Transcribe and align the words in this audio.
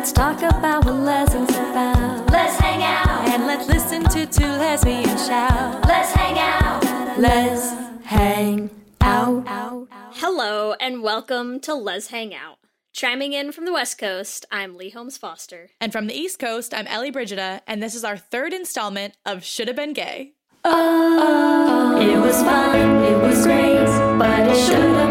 let's 0.00 0.12
talk 0.12 0.38
about 0.38 0.82
what 0.86 0.94
lessons 0.94 1.50
about. 1.50 2.30
Let's 2.30 2.58
hang 2.58 2.82
out. 2.82 3.28
And 3.28 3.46
let's 3.46 3.68
listen 3.68 4.02
to 4.04 4.24
two 4.24 4.46
lesbians 4.46 5.26
shout. 5.26 5.86
Let's 5.86 6.10
hang 6.12 6.38
out. 6.38 7.18
Let's 7.18 7.68
hang 8.06 8.70
out. 9.02 9.88
Hello 10.12 10.72
and 10.80 11.02
welcome 11.02 11.60
to 11.60 11.74
Lez 11.74 12.06
Hang 12.06 12.34
Out. 12.34 12.56
Chiming 12.94 13.34
in 13.34 13.52
from 13.52 13.66
the 13.66 13.74
West 13.74 13.98
Coast, 13.98 14.46
I'm 14.50 14.74
Leigh 14.74 14.88
Holmes 14.88 15.18
Foster. 15.18 15.68
And 15.82 15.92
from 15.92 16.06
the 16.06 16.14
East 16.14 16.38
Coast, 16.38 16.72
I'm 16.72 16.86
Ellie 16.86 17.10
Brigida, 17.10 17.60
and 17.66 17.82
this 17.82 17.94
is 17.94 18.02
our 18.02 18.16
third 18.16 18.54
installment 18.54 19.18
of 19.26 19.44
Should 19.44 19.68
Have 19.68 19.76
Been 19.76 19.92
Gay. 19.92 20.32
Oh, 20.64 22.00
it 22.00 22.18
was 22.18 22.42
fun, 22.42 23.04
it 23.04 23.20
was 23.20 23.44
great, 23.44 23.84
but 24.18 24.48
it 24.48 24.66
should 24.66 25.09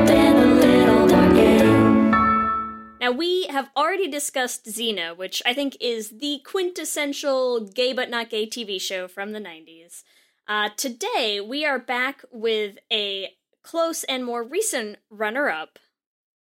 Now, 3.09 3.15
we 3.15 3.47
have 3.47 3.71
already 3.75 4.07
discussed 4.07 4.65
Xena, 4.65 5.17
which 5.17 5.41
I 5.43 5.51
think 5.51 5.75
is 5.81 6.11
the 6.19 6.41
quintessential 6.45 7.59
gay 7.59 7.91
but 7.91 8.07
not 8.07 8.29
gay 8.29 8.45
TV 8.45 8.79
show 8.79 9.07
from 9.07 9.31
the 9.31 9.39
90s. 9.39 10.03
Uh, 10.47 10.69
today, 10.77 11.41
we 11.41 11.65
are 11.65 11.79
back 11.79 12.23
with 12.31 12.77
a 12.93 13.29
close 13.63 14.03
and 14.03 14.23
more 14.23 14.43
recent 14.43 14.97
runner 15.09 15.49
up, 15.49 15.79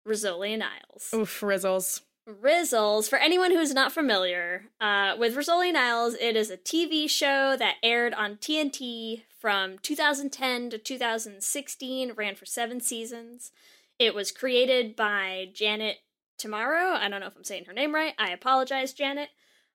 Rizzoli 0.06 0.52
and 0.52 0.62
Isles. 0.62 1.08
Oof, 1.14 1.40
Rizzles. 1.40 2.02
Rizzles, 2.28 3.08
for 3.08 3.16
anyone 3.16 3.52
who's 3.52 3.72
not 3.72 3.90
familiar, 3.90 4.64
uh, 4.78 5.14
with 5.18 5.36
Rizzoli 5.36 5.68
and 5.68 5.78
Isles, 5.78 6.16
it 6.20 6.36
is 6.36 6.50
a 6.50 6.58
TV 6.58 7.08
show 7.08 7.56
that 7.56 7.76
aired 7.82 8.12
on 8.12 8.36
TNT 8.36 9.22
from 9.40 9.78
2010 9.78 10.68
to 10.68 10.76
2016, 10.76 12.12
ran 12.12 12.34
for 12.34 12.44
seven 12.44 12.82
seasons. 12.82 13.52
It 13.98 14.14
was 14.14 14.30
created 14.30 14.94
by 14.94 15.48
Janet 15.54 15.96
Tamaro. 16.38 16.94
I 16.94 17.08
don't 17.08 17.20
know 17.20 17.26
if 17.26 17.36
I'm 17.36 17.44
saying 17.44 17.64
her 17.66 17.72
name 17.72 17.94
right. 17.94 18.14
I 18.18 18.30
apologize, 18.30 18.92
Janet. 18.92 19.30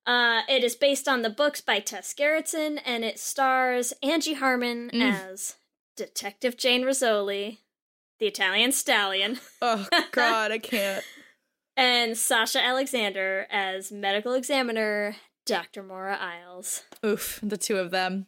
Uh, 0.06 0.42
it 0.50 0.64
is 0.64 0.76
based 0.76 1.08
on 1.08 1.22
the 1.22 1.30
books 1.30 1.62
by 1.62 1.80
Tess 1.80 2.14
Gerritsen, 2.14 2.80
and 2.86 3.06
it 3.06 3.20
stars 3.20 3.94
Angie 4.04 4.34
Harmon 4.34 4.90
as 5.02 5.56
Detective 5.96 6.58
Jane 6.58 6.84
Rizzoli, 6.84 7.60
the 8.20 8.26
Italian 8.28 8.72
stallion. 8.74 9.40
Oh, 9.62 9.88
God, 10.12 10.52
I 10.52 10.58
can't. 10.60 11.04
and 11.78 12.18
Sasha 12.18 12.62
Alexander 12.62 13.48
as 13.50 13.92
medical 13.92 14.34
examiner 14.34 15.16
Dr. 15.46 15.84
Maura 15.84 16.18
Isles. 16.20 16.84
Oof, 17.06 17.40
the 17.44 17.58
two 17.58 17.78
of 17.78 17.92
them. 17.92 18.28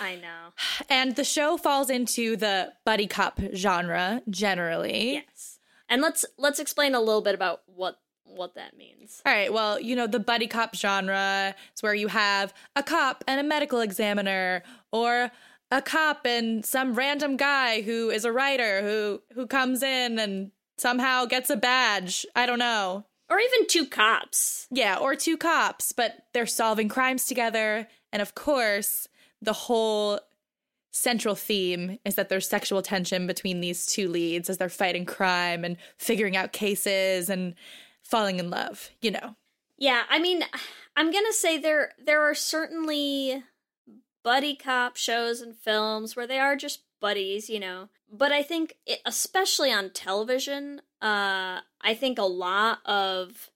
I 0.00 0.16
know. 0.16 0.52
And 0.88 1.16
the 1.16 1.24
show 1.24 1.56
falls 1.56 1.88
into 1.90 2.36
the 2.36 2.72
buddy 2.84 3.06
cop 3.06 3.40
genre 3.54 4.22
generally. 4.28 5.24
Yes. 5.26 5.53
And 5.94 6.02
let's 6.02 6.24
let's 6.38 6.58
explain 6.58 6.96
a 6.96 7.00
little 7.00 7.22
bit 7.22 7.36
about 7.36 7.62
what 7.66 8.00
what 8.24 8.56
that 8.56 8.76
means. 8.76 9.22
All 9.24 9.32
right, 9.32 9.52
well, 9.52 9.78
you 9.78 9.94
know, 9.94 10.08
the 10.08 10.18
buddy 10.18 10.48
cop 10.48 10.74
genre 10.74 11.54
is 11.72 11.84
where 11.84 11.94
you 11.94 12.08
have 12.08 12.52
a 12.74 12.82
cop 12.82 13.22
and 13.28 13.38
a 13.38 13.44
medical 13.44 13.78
examiner 13.78 14.64
or 14.90 15.30
a 15.70 15.80
cop 15.80 16.26
and 16.26 16.66
some 16.66 16.94
random 16.94 17.36
guy 17.36 17.82
who 17.82 18.10
is 18.10 18.24
a 18.24 18.32
writer 18.32 18.82
who 18.82 19.22
who 19.34 19.46
comes 19.46 19.84
in 19.84 20.18
and 20.18 20.50
somehow 20.78 21.26
gets 21.26 21.48
a 21.48 21.54
badge. 21.56 22.26
I 22.34 22.46
don't 22.46 22.58
know. 22.58 23.04
Or 23.30 23.38
even 23.38 23.68
two 23.68 23.86
cops. 23.86 24.66
Yeah, 24.72 24.96
or 24.96 25.14
two 25.14 25.36
cops, 25.36 25.92
but 25.92 26.26
they're 26.32 26.44
solving 26.44 26.88
crimes 26.88 27.26
together. 27.26 27.86
And 28.12 28.20
of 28.20 28.34
course, 28.34 29.06
the 29.40 29.52
whole 29.52 30.18
central 30.94 31.34
theme 31.34 31.98
is 32.04 32.14
that 32.14 32.28
there's 32.28 32.48
sexual 32.48 32.80
tension 32.80 33.26
between 33.26 33.60
these 33.60 33.84
two 33.84 34.08
leads 34.08 34.48
as 34.48 34.58
they're 34.58 34.68
fighting 34.68 35.04
crime 35.04 35.64
and 35.64 35.76
figuring 35.98 36.36
out 36.36 36.52
cases 36.52 37.28
and 37.28 37.54
falling 38.00 38.38
in 38.38 38.48
love, 38.48 38.90
you 39.02 39.10
know. 39.10 39.34
Yeah, 39.76 40.04
I 40.08 40.20
mean, 40.20 40.44
I'm 40.96 41.10
going 41.10 41.26
to 41.26 41.32
say 41.32 41.58
there 41.58 41.92
there 41.98 42.22
are 42.22 42.34
certainly 42.34 43.42
buddy 44.22 44.54
cop 44.54 44.96
shows 44.96 45.40
and 45.40 45.56
films 45.56 46.14
where 46.14 46.28
they 46.28 46.38
are 46.38 46.54
just 46.54 46.82
buddies, 47.00 47.50
you 47.50 47.58
know. 47.58 47.88
But 48.10 48.30
I 48.30 48.44
think 48.44 48.76
it, 48.86 49.00
especially 49.04 49.72
on 49.72 49.90
television, 49.90 50.80
uh 51.02 51.60
I 51.80 51.94
think 51.94 52.18
a 52.18 52.22
lot 52.22 52.78
of 52.86 53.50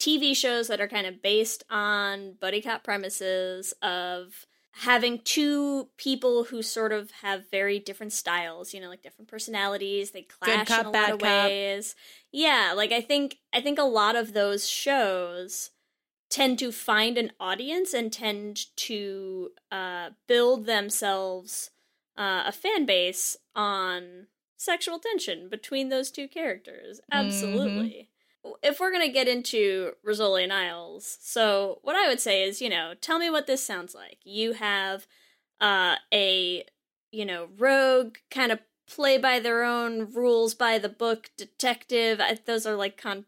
TV 0.00 0.34
shows 0.34 0.68
that 0.68 0.80
are 0.80 0.88
kind 0.88 1.06
of 1.06 1.20
based 1.20 1.64
on 1.68 2.36
buddy 2.40 2.62
cop 2.62 2.82
premises 2.82 3.74
of 3.82 4.46
having 4.72 5.18
two 5.20 5.88
people 5.96 6.44
who 6.44 6.62
sort 6.62 6.92
of 6.92 7.10
have 7.22 7.50
very 7.50 7.78
different 7.78 8.12
styles, 8.12 8.72
you 8.72 8.80
know, 8.80 8.88
like 8.88 9.02
different 9.02 9.28
personalities, 9.28 10.12
they 10.12 10.22
clash 10.22 10.68
cop, 10.68 10.80
in 10.80 10.86
a 10.86 10.90
lot 10.90 11.10
of 11.12 11.20
cop. 11.20 11.50
ways. 11.50 11.96
Yeah, 12.32 12.72
like 12.76 12.92
I 12.92 13.00
think 13.00 13.38
I 13.52 13.60
think 13.60 13.78
a 13.78 13.82
lot 13.84 14.16
of 14.16 14.32
those 14.32 14.68
shows 14.68 15.70
tend 16.30 16.58
to 16.58 16.70
find 16.70 17.16
an 17.16 17.32
audience 17.40 17.94
and 17.94 18.12
tend 18.12 18.66
to 18.76 19.50
uh, 19.72 20.10
build 20.26 20.66
themselves 20.66 21.70
uh, 22.16 22.44
a 22.46 22.52
fan 22.52 22.84
base 22.84 23.36
on 23.54 24.26
sexual 24.56 24.98
tension 24.98 25.48
between 25.48 25.88
those 25.88 26.10
two 26.10 26.28
characters. 26.28 27.00
Absolutely. 27.10 28.07
If 28.62 28.80
we're 28.80 28.92
gonna 28.92 29.12
get 29.12 29.28
into 29.28 29.92
Rizzoli 30.06 30.44
and 30.44 30.52
Isles, 30.52 31.18
so 31.20 31.78
what 31.82 31.96
I 31.96 32.08
would 32.08 32.20
say 32.20 32.42
is, 32.42 32.60
you 32.60 32.68
know, 32.68 32.94
tell 33.00 33.18
me 33.18 33.30
what 33.30 33.46
this 33.46 33.64
sounds 33.64 33.94
like. 33.94 34.18
You 34.24 34.54
have 34.54 35.06
uh, 35.60 35.96
a, 36.12 36.64
you 37.10 37.24
know, 37.24 37.48
rogue 37.58 38.16
kind 38.30 38.52
of 38.52 38.60
play 38.88 39.18
by 39.18 39.38
their 39.38 39.64
own 39.64 40.12
rules 40.12 40.54
by 40.54 40.78
the 40.78 40.88
book 40.88 41.30
detective. 41.36 42.20
I, 42.20 42.38
those 42.44 42.66
are 42.66 42.76
like 42.76 43.00
con- 43.00 43.26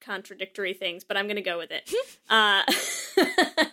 contradictory 0.00 0.74
things, 0.74 1.04
but 1.04 1.16
I'm 1.16 1.28
gonna 1.28 1.42
go 1.42 1.58
with 1.58 1.70
it. 1.70 1.92
uh, 2.30 2.62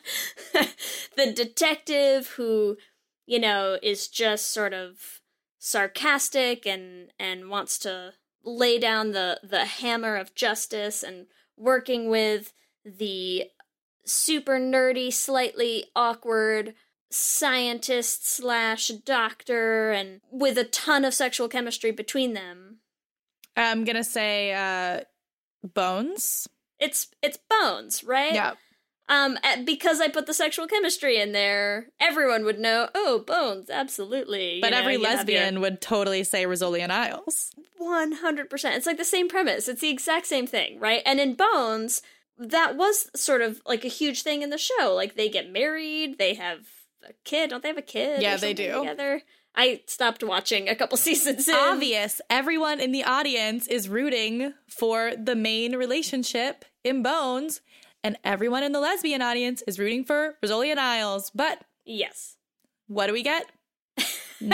the 1.15 1.31
detective 1.33 2.27
who, 2.37 2.77
you 3.25 3.39
know, 3.39 3.77
is 3.81 4.07
just 4.07 4.51
sort 4.51 4.73
of 4.73 5.21
sarcastic 5.59 6.65
and 6.65 7.11
and 7.19 7.49
wants 7.49 7.77
to 7.79 8.13
lay 8.57 8.79
down 8.79 9.11
the 9.11 9.39
the 9.43 9.65
hammer 9.65 10.15
of 10.15 10.35
justice 10.35 11.03
and 11.03 11.27
working 11.57 12.09
with 12.09 12.53
the 12.85 13.45
super 14.05 14.59
nerdy, 14.59 15.11
slightly 15.11 15.85
awkward 15.95 16.73
scientist 17.11 18.27
slash 18.27 18.89
doctor 18.89 19.91
and 19.91 20.21
with 20.31 20.57
a 20.57 20.63
ton 20.63 21.03
of 21.03 21.13
sexual 21.13 21.47
chemistry 21.47 21.91
between 21.91 22.33
them. 22.33 22.77
I'm 23.57 23.83
to 23.97 24.03
say 24.03 24.53
uh 24.53 25.01
Bones. 25.63 26.47
It's 26.79 27.07
it's 27.21 27.37
Bones, 27.49 28.03
right? 28.03 28.33
Yeah. 28.33 28.53
Um, 29.09 29.37
eh, 29.43 29.63
because 29.63 29.99
I 29.99 30.07
put 30.07 30.27
the 30.27 30.33
sexual 30.33 30.67
chemistry 30.67 31.19
in 31.19 31.31
there, 31.31 31.87
everyone 31.99 32.45
would 32.45 32.59
know. 32.59 32.89
Oh, 32.93 33.19
Bones, 33.25 33.69
absolutely. 33.69 34.59
But 34.61 34.69
know, 34.69 34.77
every 34.77 34.93
you 34.93 35.03
have 35.03 35.17
lesbian 35.17 35.55
your- 35.55 35.61
would 35.61 35.81
totally 35.81 36.23
say 36.23 36.45
Rizzoli 36.45 36.79
and 36.79 36.93
Isles. 36.93 37.51
100%. 37.81 38.75
It's 38.75 38.85
like 38.85 38.97
the 38.97 39.03
same 39.05 39.27
premise. 39.27 39.67
It's 39.67 39.81
the 39.81 39.89
exact 39.89 40.27
same 40.27 40.45
thing, 40.47 40.79
right? 40.79 41.01
And 41.05 41.19
in 41.19 41.33
Bones, 41.33 42.01
that 42.37 42.77
was 42.77 43.09
sort 43.15 43.41
of 43.41 43.61
like 43.65 43.83
a 43.83 43.89
huge 43.89 44.21
thing 44.21 44.41
in 44.41 44.49
the 44.49 44.57
show. 44.57 44.93
Like 44.95 45.15
they 45.15 45.27
get 45.29 45.51
married, 45.51 46.17
they 46.17 46.35
have 46.35 46.59
a 47.07 47.13
kid. 47.25 47.49
Don't 47.49 47.63
they 47.63 47.69
have 47.69 47.77
a 47.77 47.81
kid? 47.81 48.21
Yeah, 48.21 48.37
they 48.37 48.53
do. 48.53 48.79
Together. 48.79 49.23
I 49.55 49.81
stopped 49.87 50.23
watching 50.23 50.69
a 50.69 50.75
couple 50.75 50.97
seasons 51.09 51.47
in. 51.47 51.55
Obvious. 51.55 52.21
Everyone 52.29 52.79
in 52.79 52.91
the 52.91 53.03
audience 53.03 53.67
is 53.67 53.89
rooting 53.89 54.53
for 54.67 55.13
the 55.17 55.35
main 55.35 55.75
relationship 55.75 56.65
in 56.83 57.01
Bones, 57.03 57.61
and 58.03 58.17
everyone 58.23 58.63
in 58.63 58.71
the 58.71 58.79
lesbian 58.79 59.21
audience 59.21 59.61
is 59.67 59.79
rooting 59.79 60.03
for 60.03 60.35
Rizzoli 60.43 60.69
and 60.71 60.79
Isles. 60.79 61.31
But 61.33 61.61
Yes. 61.85 62.37
what 62.87 63.07
do 63.07 63.13
we 63.13 63.23
get? 63.23 63.45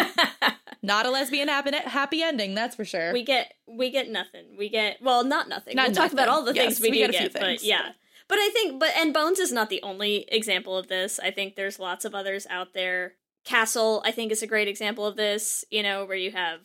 Not 0.81 1.05
a 1.05 1.09
lesbian 1.11 1.47
happy, 1.47 1.75
happy 1.75 2.21
ending, 2.21 2.53
that's 2.55 2.75
for 2.75 2.85
sure. 2.85 3.11
we 3.13 3.23
get 3.23 3.53
we 3.67 3.89
get 3.89 4.09
nothing. 4.09 4.55
We 4.57 4.69
get 4.69 5.01
well, 5.01 5.23
not 5.23 5.49
nothing. 5.49 5.75
Not 5.75 5.87
we'll 5.89 5.95
talk 5.95 6.11
about 6.13 6.27
all 6.27 6.43
the 6.43 6.53
Yes, 6.53 6.65
things 6.77 6.81
we, 6.81 6.89
we 6.91 6.97
do 6.97 7.01
get 7.01 7.09
a 7.09 7.13
few 7.13 7.21
get, 7.29 7.33
but 7.33 7.41
things. 7.41 7.63
yeah. 7.63 7.89
But 8.27 8.37
I 8.39 8.49
think 8.49 8.79
but 8.79 8.91
and 8.97 9.13
Bones 9.13 9.39
is 9.39 9.51
not 9.51 9.69
the 9.69 9.81
only 9.83 10.25
example 10.29 10.77
of 10.77 10.87
this. 10.87 11.19
I 11.19 11.31
think 11.31 11.55
there's 11.55 11.79
lots 11.79 12.05
of 12.05 12.13
others 12.15 12.45
out 12.49 12.73
there. 12.73 13.13
Castle, 13.45 14.01
I 14.05 14.11
think, 14.11 14.31
is 14.31 14.41
a 14.41 14.47
great 14.47 14.67
example 14.67 15.05
of 15.05 15.15
this, 15.17 15.63
you 15.69 15.83
know, 15.83 16.05
where 16.05 16.17
you 16.17 16.31
have 16.31 16.61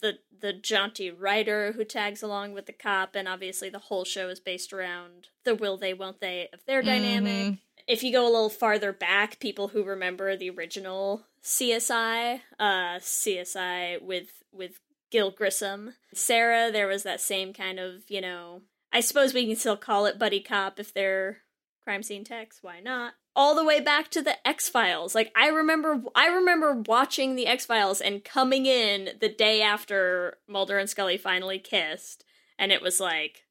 the 0.00 0.18
the 0.40 0.52
jaunty 0.52 1.10
writer 1.10 1.72
who 1.72 1.84
tags 1.84 2.22
along 2.22 2.52
with 2.52 2.66
the 2.66 2.72
cop, 2.72 3.14
and 3.14 3.28
obviously 3.28 3.68
the 3.68 3.78
whole 3.78 4.04
show 4.04 4.28
is 4.28 4.40
based 4.40 4.72
around 4.72 5.28
the 5.44 5.54
will 5.54 5.76
they, 5.76 5.92
won't 5.92 6.20
they 6.20 6.48
of 6.52 6.64
their 6.66 6.82
dynamic. 6.82 7.58
If 7.86 8.02
you 8.02 8.12
go 8.12 8.24
a 8.24 8.30
little 8.30 8.50
farther 8.50 8.92
back, 8.92 9.40
people 9.40 9.68
who 9.68 9.82
remember 9.84 10.36
the 10.36 10.50
original 10.50 11.26
CSI, 11.42 12.40
uh, 12.58 12.98
CSI 12.98 14.00
with 14.00 14.42
with 14.52 14.80
Gil 15.10 15.30
Grissom, 15.30 15.94
Sarah, 16.14 16.70
there 16.70 16.86
was 16.86 17.02
that 17.02 17.20
same 17.20 17.52
kind 17.52 17.78
of 17.78 18.04
you 18.08 18.20
know. 18.20 18.62
I 18.92 19.00
suppose 19.00 19.32
we 19.32 19.46
can 19.46 19.56
still 19.56 19.76
call 19.76 20.06
it 20.06 20.18
buddy 20.18 20.40
cop 20.40 20.80
if 20.80 20.92
they're 20.92 21.38
crime 21.84 22.02
scene 22.02 22.24
techs. 22.24 22.58
Why 22.62 22.80
not? 22.80 23.14
All 23.34 23.54
the 23.54 23.64
way 23.64 23.80
back 23.80 24.10
to 24.10 24.22
the 24.22 24.46
X 24.46 24.68
Files. 24.68 25.14
Like 25.14 25.32
I 25.36 25.48
remember, 25.48 26.02
I 26.14 26.28
remember 26.28 26.82
watching 26.86 27.36
the 27.36 27.46
X 27.46 27.66
Files 27.66 28.00
and 28.00 28.24
coming 28.24 28.66
in 28.66 29.10
the 29.20 29.28
day 29.28 29.62
after 29.62 30.38
Mulder 30.48 30.78
and 30.78 30.88
Scully 30.88 31.16
finally 31.16 31.58
kissed, 31.58 32.24
and 32.58 32.72
it 32.72 32.82
was 32.82 33.00
like 33.00 33.44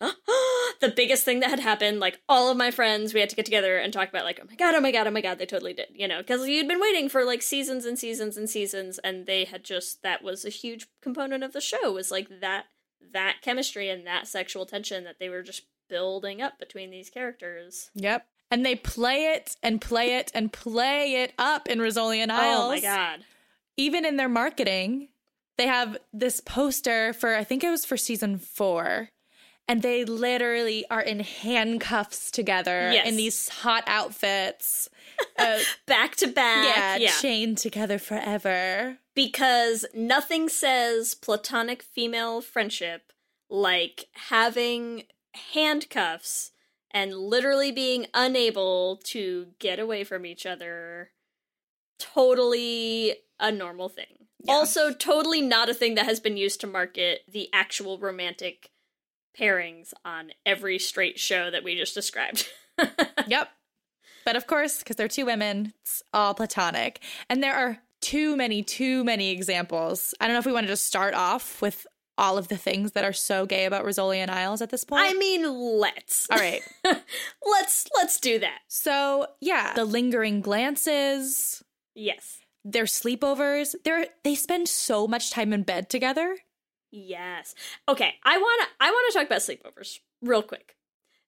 the 0.80 0.92
biggest 0.94 1.24
thing 1.24 1.40
that 1.40 1.50
had 1.50 1.60
happened. 1.60 2.00
Like 2.00 2.20
all 2.28 2.50
of 2.50 2.56
my 2.56 2.70
friends, 2.70 3.12
we 3.12 3.20
had 3.20 3.30
to 3.30 3.36
get 3.36 3.44
together 3.44 3.76
and 3.76 3.92
talk 3.92 4.08
about 4.08 4.24
like, 4.24 4.40
oh 4.42 4.46
my 4.48 4.56
god, 4.56 4.74
oh 4.74 4.80
my 4.80 4.90
god, 4.90 5.06
oh 5.06 5.10
my 5.10 5.20
god, 5.20 5.38
they 5.38 5.46
totally 5.46 5.74
did. 5.74 5.88
You 5.94 6.08
know, 6.08 6.18
because 6.18 6.48
you'd 6.48 6.68
been 6.68 6.80
waiting 6.80 7.08
for 7.08 7.24
like 7.24 7.42
seasons 7.42 7.84
and 7.84 7.98
seasons 7.98 8.36
and 8.36 8.48
seasons, 8.48 8.98
and 8.98 9.26
they 9.26 9.44
had 9.44 9.64
just 9.64 10.02
that 10.02 10.22
was 10.22 10.44
a 10.44 10.50
huge 10.50 10.88
component 11.02 11.44
of 11.44 11.52
the 11.52 11.60
show 11.60 11.92
was 11.92 12.10
like 12.10 12.28
that 12.40 12.66
that 13.12 13.36
chemistry 13.42 13.88
and 13.88 14.06
that 14.06 14.26
sexual 14.26 14.66
tension 14.66 15.04
that 15.04 15.18
they 15.18 15.28
were 15.28 15.42
just 15.42 15.62
building 15.90 16.40
up 16.40 16.58
between 16.58 16.90
these 16.90 17.10
characters. 17.10 17.90
Yep. 17.94 18.26
And 18.50 18.64
they 18.64 18.74
play 18.76 19.26
it 19.34 19.56
and 19.62 19.80
play 19.80 20.16
it 20.16 20.30
and 20.34 20.52
play 20.52 21.22
it 21.22 21.32
up 21.38 21.68
in 21.68 21.78
Rizzoli 21.78 22.18
and 22.18 22.32
Isles. 22.32 22.64
Oh 22.64 22.68
my 22.70 22.80
god. 22.80 23.20
Even 23.76 24.04
in 24.04 24.16
their 24.16 24.28
marketing, 24.28 25.08
they 25.58 25.66
have 25.66 25.98
this 26.12 26.40
poster 26.40 27.12
for, 27.12 27.34
I 27.36 27.44
think 27.44 27.62
it 27.62 27.70
was 27.70 27.84
for 27.84 27.96
season 27.96 28.38
four. 28.38 29.10
And 29.68 29.82
they 29.82 30.04
literally 30.04 30.84
are 30.90 31.00
in 31.00 31.20
handcuffs 31.20 32.32
together 32.32 32.90
Yes. 32.92 33.06
in 33.06 33.16
these 33.16 33.48
hot 33.48 33.84
outfits. 33.86 34.88
Uh, 35.38 35.58
Back 35.86 36.16
to 36.16 36.26
back. 36.28 36.76
yeah, 36.76 36.96
yeah. 36.96 37.10
chained 37.20 37.58
together 37.58 37.98
forever. 37.98 38.96
because 39.14 39.84
nothing 39.94 40.48
says 40.48 41.14
platonic 41.14 41.82
female 41.82 42.40
friendship 42.40 43.12
like 43.50 44.06
having 44.14 45.04
handcuffs 45.52 46.52
and 46.90 47.14
literally 47.14 47.70
being 47.70 48.06
unable 48.14 49.00
to 49.04 49.48
get 49.58 49.78
away 49.78 50.04
from 50.04 50.26
each 50.26 50.44
other. 50.44 51.10
Totally 51.98 53.16
a 53.38 53.52
normal 53.52 53.88
thing. 53.88 54.26
Yeah. 54.42 54.54
Also, 54.54 54.92
totally 54.92 55.42
not 55.42 55.68
a 55.68 55.74
thing 55.74 55.94
that 55.94 56.06
has 56.06 56.18
been 56.18 56.36
used 56.36 56.60
to 56.62 56.66
market 56.66 57.20
the 57.30 57.48
actual 57.52 57.98
romantic 57.98 58.70
pairings 59.38 59.92
on 60.04 60.32
every 60.44 60.78
straight 60.78 61.18
show 61.18 61.50
that 61.50 61.64
we 61.64 61.76
just 61.76 61.94
described. 61.94 62.48
Yep. 63.26 63.50
But 64.24 64.36
of 64.36 64.46
course, 64.46 64.78
because 64.78 64.96
they're 64.96 65.06
two 65.06 65.26
women, 65.26 65.72
it's 65.82 66.02
all 66.12 66.34
platonic. 66.34 67.00
And 67.28 67.42
there 67.42 67.54
are 67.54 67.78
too 68.00 68.36
many, 68.36 68.62
too 68.62 69.04
many 69.04 69.30
examples. 69.30 70.14
I 70.20 70.26
don't 70.26 70.34
know 70.34 70.40
if 70.40 70.46
we 70.46 70.52
want 70.52 70.66
to 70.66 70.72
just 70.72 70.86
start 70.86 71.14
off 71.14 71.60
with 71.60 71.86
all 72.20 72.38
of 72.38 72.48
the 72.48 72.56
things 72.56 72.92
that 72.92 73.02
are 73.02 73.12
so 73.12 73.46
gay 73.46 73.64
about 73.64 73.84
Rizzoli 73.84 74.18
and 74.18 74.30
Isles 74.30 74.60
at 74.62 74.70
this 74.70 74.84
point. 74.84 75.02
I 75.04 75.14
mean, 75.14 75.42
let's. 75.80 76.28
all 76.30 76.38
right. 76.38 76.62
let's 76.84 77.88
let's 77.96 78.20
do 78.20 78.38
that. 78.38 78.60
So, 78.68 79.26
yeah, 79.40 79.72
the 79.74 79.84
lingering 79.86 80.40
glances, 80.42 81.64
Yes. 81.94 82.40
their 82.64 82.84
sleepovers, 82.84 83.74
they're 83.84 84.06
they 84.22 84.34
spend 84.34 84.68
so 84.68 85.08
much 85.08 85.30
time 85.30 85.52
in 85.52 85.62
bed 85.62 85.88
together. 85.90 86.36
Yes. 86.92 87.54
Okay, 87.88 88.14
I 88.24 88.36
want 88.36 88.62
to 88.62 88.84
I 88.84 88.90
want 88.90 89.12
to 89.12 89.18
talk 89.18 89.26
about 89.26 89.40
sleepovers 89.40 89.98
real 90.22 90.42
quick. 90.42 90.76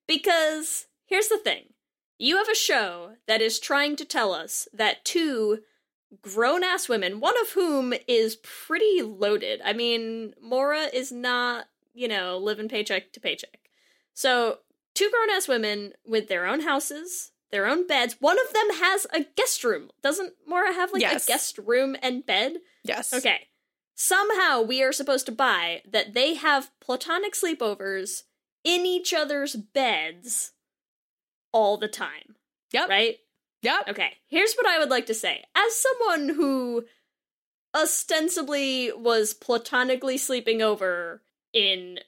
Because 0.07 0.87
here's 1.07 1.29
the 1.29 1.39
thing. 1.39 1.73
You 2.19 2.37
have 2.37 2.49
a 2.49 2.55
show 2.55 3.13
that 3.27 3.41
is 3.41 3.59
trying 3.59 3.97
to 3.97 4.05
tell 4.05 4.33
us 4.33 4.69
that 4.73 5.05
two 5.05 5.61
grown-ass 6.21 6.89
women, 6.89 7.21
one 7.21 7.39
of 7.41 7.51
whom 7.51 7.95
is 8.07 8.37
pretty 8.37 9.03
loaded. 9.03 9.61
I 9.65 9.73
mean, 9.73 10.35
Maura 10.41 10.89
is 10.93 11.11
not, 11.11 11.67
you 11.95 12.09
know, 12.09 12.37
living 12.39 12.69
paycheck 12.69 13.13
to 13.13 13.21
paycheck. 13.21 13.71
So, 14.15 14.59
two 14.95 15.11
grown-ass 15.11 15.49
women 15.49 15.93
with 16.07 16.29
their 16.29 16.47
own 16.47 16.61
houses, 16.61 17.31
their 17.51 17.67
own 17.67 17.87
beds. 17.87 18.17
One 18.21 18.39
of 18.39 18.53
them 18.53 18.77
has 18.81 19.07
a 19.13 19.25
guest 19.37 19.65
room. 19.65 19.91
Doesn't 20.03 20.35
Maura 20.47 20.73
have 20.73 20.93
like 20.93 21.03
Yes. 21.03 21.25
a 21.25 21.29
guest 21.29 21.59
room 21.59 21.97
and 22.03 22.25
bed? 22.27 22.59
Yes. 22.85 23.13
Okay. 23.13 23.49
Somehow 23.95 24.63
we 24.63 24.83
are 24.83 24.93
supposed 24.93 25.27
to 25.27 25.33
buy 25.33 25.83
that 25.91 26.15
they 26.15 26.35
have 26.35 26.71
platonic 26.81 27.35
sleepovers 27.35 28.23
in 28.65 28.87
each 28.87 29.13
other's 29.13 29.55
beds 29.55 30.53
all 31.53 31.77
the 31.77 31.89
time, 31.89 32.37
Yep. 32.73 32.89
right? 32.89 33.19
Yep. 33.63 33.89
Okay. 33.91 34.13
Here's 34.29 34.55
what 34.55 34.67
I 34.67 34.79
would 34.79 34.91
like 34.91 35.07
to 35.07 35.15
say. 35.15 35.45
As 35.55 35.77
someone 35.77 36.31
who 36.37 36.85
ostensibly 37.75 38.93
was 38.93 39.35
platonically 39.35 40.19
sleeping 40.19 40.61
over 40.63 41.23
in 41.53 41.99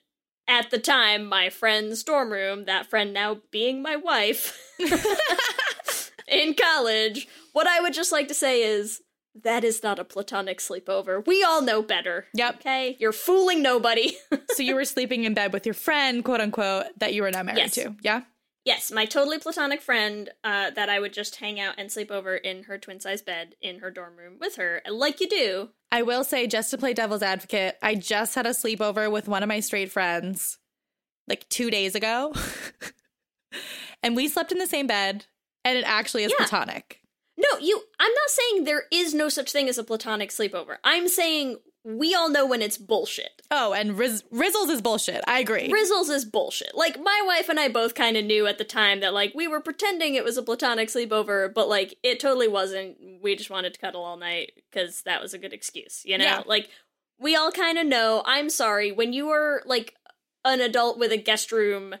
at 0.47 0.69
the 0.69 0.77
time 0.77 1.25
my 1.25 1.49
friend's 1.49 2.03
dorm 2.03 2.31
room, 2.31 2.65
that 2.65 2.87
friend 2.89 3.13
now 3.13 3.37
being 3.51 3.81
my 3.81 3.95
wife 3.95 4.57
in 6.27 6.53
college, 6.53 7.27
what 7.53 7.67
I 7.67 7.79
would 7.79 7.93
just 7.93 8.11
like 8.11 8.27
to 8.27 8.33
say 8.33 8.61
is 8.63 9.01
that 9.43 9.63
is 9.63 9.81
not 9.83 9.99
a 9.99 10.03
platonic 10.05 10.59
sleepover. 10.59 11.25
We 11.25 11.43
all 11.43 11.61
know 11.61 11.81
better. 11.81 12.27
Yep. 12.35 12.55
Okay? 12.57 12.95
You're 12.99 13.11
fooling 13.11 13.61
nobody. 13.61 14.15
so 14.51 14.61
you 14.63 14.75
were 14.75 14.85
sleeping 14.85 15.23
in 15.23 15.33
bed 15.33 15.51
with 15.51 15.65
your 15.65 15.73
friend, 15.73 16.23
quote 16.23 16.41
unquote, 16.41 16.85
that 16.99 17.13
you 17.13 17.21
were 17.23 17.31
not 17.31 17.45
married 17.45 17.59
Yes. 17.59 17.73
to. 17.75 17.95
Yeah. 18.01 18.21
Yes, 18.65 18.91
my 18.91 19.05
totally 19.05 19.39
platonic 19.39 19.81
friend 19.81 20.29
uh, 20.43 20.71
that 20.71 20.89
I 20.89 20.99
would 20.99 21.13
just 21.13 21.37
hang 21.37 21.59
out 21.59 21.75
and 21.77 21.91
sleep 21.91 22.11
over 22.11 22.35
in 22.35 22.63
her 22.63 22.77
twin 22.77 22.99
size 22.99 23.21
bed 23.21 23.55
in 23.61 23.79
her 23.79 23.89
dorm 23.91 24.17
room 24.17 24.37
with 24.39 24.55
her, 24.57 24.81
like 24.89 25.21
you 25.21 25.29
do. 25.29 25.69
I 25.91 26.01
will 26.01 26.23
say, 26.25 26.47
just 26.47 26.71
to 26.71 26.77
play 26.77 26.93
devil's 26.93 27.21
advocate, 27.23 27.77
I 27.81 27.95
just 27.95 28.35
had 28.35 28.45
a 28.45 28.49
sleepover 28.49 29.09
with 29.09 29.27
one 29.29 29.43
of 29.43 29.47
my 29.49 29.61
straight 29.61 29.91
friends 29.91 30.57
like 31.27 31.47
two 31.47 31.71
days 31.71 31.95
ago. 31.95 32.33
and 34.03 34.15
we 34.15 34.27
slept 34.27 34.51
in 34.51 34.57
the 34.57 34.67
same 34.67 34.87
bed, 34.87 35.25
and 35.63 35.77
it 35.77 35.85
actually 35.87 36.23
is 36.23 36.31
Yeah. 36.37 36.45
platonic. 36.45 37.01
No, 37.37 37.57
you. 37.59 37.81
I'm 37.99 38.11
not 38.13 38.29
saying 38.29 38.63
there 38.63 38.83
is 38.91 39.13
no 39.13 39.27
such 39.29 39.51
thing 39.51 39.67
as 39.67 39.77
a 39.77 39.83
platonic 39.83 40.29
sleepover. 40.29 40.77
I'm 40.83 41.07
saying 41.07 41.57
we 41.85 42.15
all 42.15 42.29
know 42.29 42.47
when 42.47 42.63
it's 42.63 42.79
bullshit. 42.79 43.43
Oh, 43.51 43.71
and 43.71 43.97
Riz- 43.97 44.23
Rizzles 44.33 44.69
is 44.69 44.81
bullshit. 44.81 45.23
I 45.27 45.39
agree. 45.39 45.69
Rizzles 45.71 46.09
is 46.09 46.25
bullshit. 46.25 46.71
Like 46.73 46.99
my 46.99 47.21
wife 47.25 47.47
and 47.47 47.59
I 47.59 47.67
both 47.69 47.93
kind 47.93 48.17
of 48.17 48.25
knew 48.25 48.47
at 48.47 48.57
the 48.57 48.63
time 48.63 49.01
that 49.01 49.13
like 49.13 49.33
we 49.35 49.47
were 49.47 49.61
pretending 49.61 50.15
it 50.15 50.23
was 50.23 50.35
a 50.35 50.43
platonic 50.43 50.89
sleepover, 50.89 51.53
but 51.53 51.69
like 51.69 51.95
it 52.01 52.19
totally 52.19 52.47
wasn't. 52.47 52.97
We 53.21 53.35
just 53.35 53.51
wanted 53.51 53.75
to 53.75 53.79
cuddle 53.79 54.03
all 54.03 54.17
night 54.17 54.53
because 54.71 55.03
that 55.03 55.21
was 55.21 55.35
a 55.35 55.37
good 55.37 55.53
excuse, 55.53 56.01
you 56.05 56.17
know. 56.17 56.25
Yeah. 56.25 56.43
Like 56.47 56.69
we 57.19 57.35
all 57.35 57.51
kind 57.51 57.77
of 57.77 57.85
know. 57.85 58.23
I'm 58.25 58.49
sorry 58.49 58.91
when 58.91 59.13
you 59.13 59.27
were 59.27 59.61
like 59.67 59.93
an 60.43 60.61
adult 60.61 60.97
with 60.97 61.11
a 61.11 61.17
guest 61.17 61.51
room 61.51 61.95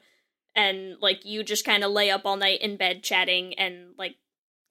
and 0.55 0.95
like 0.99 1.25
you 1.25 1.43
just 1.43 1.63
kind 1.63 1.83
of 1.83 1.91
lay 1.91 2.09
up 2.09 2.21
all 2.25 2.37
night 2.37 2.61
in 2.61 2.75
bed 2.75 3.03
chatting 3.03 3.53
and 3.53 3.93
like 3.99 4.15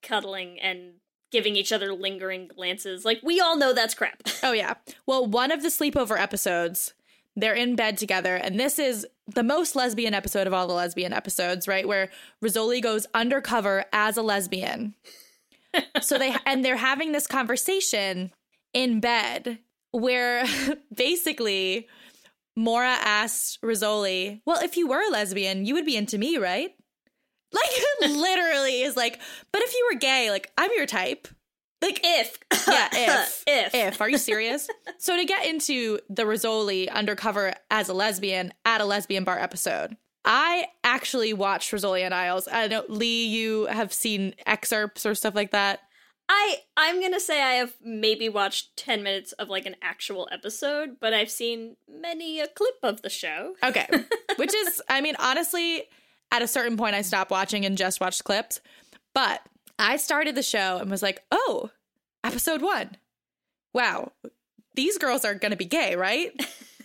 cuddling 0.03 0.59
and 0.61 0.95
giving 1.35 1.57
each 1.57 1.73
other 1.73 1.93
lingering 1.93 2.47
glances. 2.47 3.05
Like 3.05 3.19
we 3.25 3.41
all 3.41 3.57
know 3.59 3.75
that's 3.75 3.95
crap. 3.95 4.23
Oh, 4.45 4.53
yeah. 4.53 4.75
Well, 5.07 5.27
one 5.27 5.51
of 5.51 5.63
the 5.63 5.69
sleepover 5.69 6.21
episodes, 6.21 6.93
they're 7.35 7.55
in 7.55 7.77
bed 7.77 7.97
together, 7.97 8.37
and 8.37 8.61
this 8.61 8.79
is 8.79 9.07
the 9.27 9.43
most 9.43 9.75
lesbian 9.75 10.13
episode 10.13 10.47
of 10.47 10.53
all 10.53 10.67
the 10.67 10.75
lesbian 10.75 11.15
episodes, 11.15 11.67
right? 11.67 11.89
Where 11.89 12.11
Rizzoli 12.45 12.83
goes 12.83 13.07
undercover 13.15 13.87
as 13.93 14.19
a 14.19 14.23
lesbian. 14.23 14.95
so 16.03 16.19
they 16.19 16.37
and 16.47 16.65
they're 16.65 16.77
having 16.77 17.13
this 17.13 17.27
conversation 17.27 18.33
in 18.75 19.01
bed 19.01 19.59
where 19.91 20.45
basically 20.95 21.89
Maura 22.55 22.97
asks 23.01 23.59
Rizzoli, 23.63 24.43
"Well, 24.45 24.63
if 24.63 24.77
you 24.77 24.87
were 24.87 25.03
a 25.03 25.11
lesbian, 25.11 25.65
you 25.65 25.75
would 25.75 25.87
be 25.87 25.97
into 25.97 26.19
me, 26.19 26.37
right?" 26.37 26.75
Like 27.55 28.11
literally 28.11 28.83
is 28.83 28.97
like, 28.97 29.21
"But 29.53 29.63
if 29.63 29.73
you 29.73 29.89
were 29.93 29.99
gay, 29.99 30.31
like 30.31 30.51
I'm 30.59 30.71
your 30.75 30.87
type." 30.87 31.29
Like 31.83 32.01
if 32.03 32.39
yeah, 32.69 32.89
if. 32.93 33.45
if 33.47 33.75
If. 33.75 34.01
Are 34.01 34.09
you 34.09 34.19
serious? 34.19 34.69
so 34.99 35.17
to 35.17 35.25
get 35.25 35.47
into 35.47 35.99
the 36.09 36.25
Rizzoli 36.25 36.91
undercover 36.91 37.53
as 37.71 37.89
a 37.89 37.95
lesbian 37.95 38.53
at 38.65 38.81
a 38.81 38.85
lesbian 38.85 39.25
bar 39.25 39.39
episode, 39.39 39.97
I 40.25 40.69
actually 40.83 41.33
watched 41.35 41.71
Rizzoli 41.71 42.01
and 42.01 42.15
Isles. 42.15 42.49
I 42.51 42.69
know 42.69 42.85
Leigh, 42.89 43.27
you 43.27 43.67
have 43.67 43.93
seen 43.93 44.35
excerpts 44.47 45.05
or 45.05 45.15
stuff 45.15 45.35
like 45.35 45.51
that. 45.51 45.81
I 46.27 46.57
I'm 46.77 47.03
gonna 47.03 47.21
say 47.21 47.43
I 47.43 47.55
have 47.55 47.75
maybe 47.85 48.31
watched 48.31 48.77
ten 48.79 49.03
minutes 49.03 49.33
of 49.33 49.51
like 49.51 49.67
an 49.67 49.77
actual 49.83 50.27
episode, 50.33 50.97
but 51.01 51.13
I've 51.13 51.31
seen 51.31 51.77
many 51.87 52.41
a 52.41 52.49
clip 52.49 52.77
of 52.83 53.03
the 53.03 53.11
show. 53.11 53.57
Okay. 53.63 53.87
Which 54.37 54.55
is, 54.55 54.81
I 54.89 55.03
mean, 55.03 55.17
honestly, 55.19 55.85
at 56.35 56.43
a 56.43 56.49
certain 56.49 56.77
point, 56.77 56.95
I 56.95 57.03
stopped 57.03 57.31
watching 57.31 57.65
and 57.65 57.79
just 57.79 58.01
watched 58.01 58.25
clips. 58.25 58.61
But 59.15 59.41
I 59.79 59.97
started 59.97 60.35
the 60.35 60.43
show 60.43 60.79
and 60.79 60.91
was 60.91 61.03
like, 61.03 61.23
oh, 61.31 61.71
episode 62.25 62.61
one. 62.63 62.97
Wow. 63.73 64.13
these 64.75 64.99
girls 64.99 65.25
are 65.25 65.35
gonna 65.35 65.57
be 65.57 65.65
gay, 65.65 65.95
right? 65.97 66.33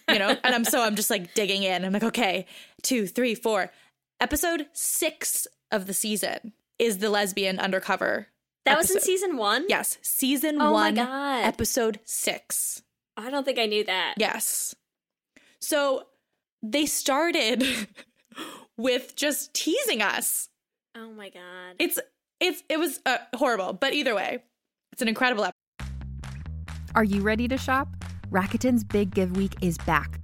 You 0.07 0.17
know, 0.19 0.29
and 0.43 0.55
I'm 0.55 0.63
so 0.65 0.81
I'm 0.81 0.95
just 0.95 1.09
like 1.09 1.33
digging 1.35 1.63
in. 1.63 1.83
I'm 1.85 1.93
like, 1.93 2.03
okay, 2.03 2.45
two, 2.83 3.05
three, 3.07 3.35
four. 3.35 3.71
Episode 4.19 4.65
six 4.73 5.47
of 5.71 5.85
the 5.87 5.93
season 5.93 6.53
is 6.79 6.97
the 6.99 7.09
lesbian 7.09 7.59
undercover. 7.59 8.27
That 8.65 8.77
was 8.77 8.91
in 8.91 9.01
season 9.01 9.37
one? 9.37 9.65
Yes, 9.69 9.97
season 10.01 10.55
Oh 10.55 10.65
my 10.65 10.71
one, 10.71 10.95
God. 10.95 11.45
episode 11.45 11.99
six. 12.05 12.81
I 13.17 13.29
don't 13.31 13.43
think 13.43 13.57
I 13.59 13.65
knew 13.67 13.83
that. 13.85 14.15
Yes. 14.17 14.75
So 15.59 16.07
they 16.63 16.85
started 16.85 17.63
with 18.77 19.15
just 19.15 19.53
teasing 19.53 20.01
us. 20.01 20.49
Oh 20.95 21.11
my 21.11 21.29
god. 21.29 21.75
It's 21.79 21.99
it's 22.39 22.63
it 22.69 22.79
was 22.79 22.99
uh, 23.05 23.17
horrible, 23.35 23.73
but 23.73 23.93
either 23.93 24.15
way, 24.15 24.39
it's 24.91 25.01
an 25.01 25.07
incredible 25.07 25.45
episode. 25.45 25.55
Are 26.95 27.03
you 27.03 27.21
ready 27.21 27.47
to 27.47 27.57
shop? 27.57 27.87
Rakuten's 28.31 28.83
Big 28.83 29.13
Give 29.13 29.35
Week 29.35 29.53
is 29.61 29.77
back. 29.79 30.23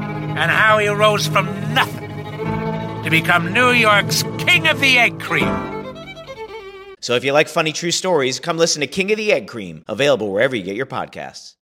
and 0.37 0.51
how 0.51 0.77
he 0.79 0.87
rose 0.87 1.27
from 1.27 1.45
nothing 1.73 2.09
to 3.03 3.09
become 3.09 3.53
New 3.53 3.71
York's 3.71 4.23
King 4.37 4.67
of 4.67 4.79
the 4.79 4.97
Egg 4.97 5.19
Cream. 5.19 5.47
So 6.99 7.15
if 7.15 7.23
you 7.23 7.33
like 7.33 7.47
funny 7.47 7.73
true 7.73 7.91
stories, 7.91 8.39
come 8.39 8.57
listen 8.57 8.81
to 8.81 8.87
King 8.87 9.11
of 9.11 9.17
the 9.17 9.31
Egg 9.33 9.47
Cream, 9.47 9.83
available 9.87 10.31
wherever 10.31 10.55
you 10.55 10.63
get 10.63 10.75
your 10.75 10.85
podcasts. 10.85 11.55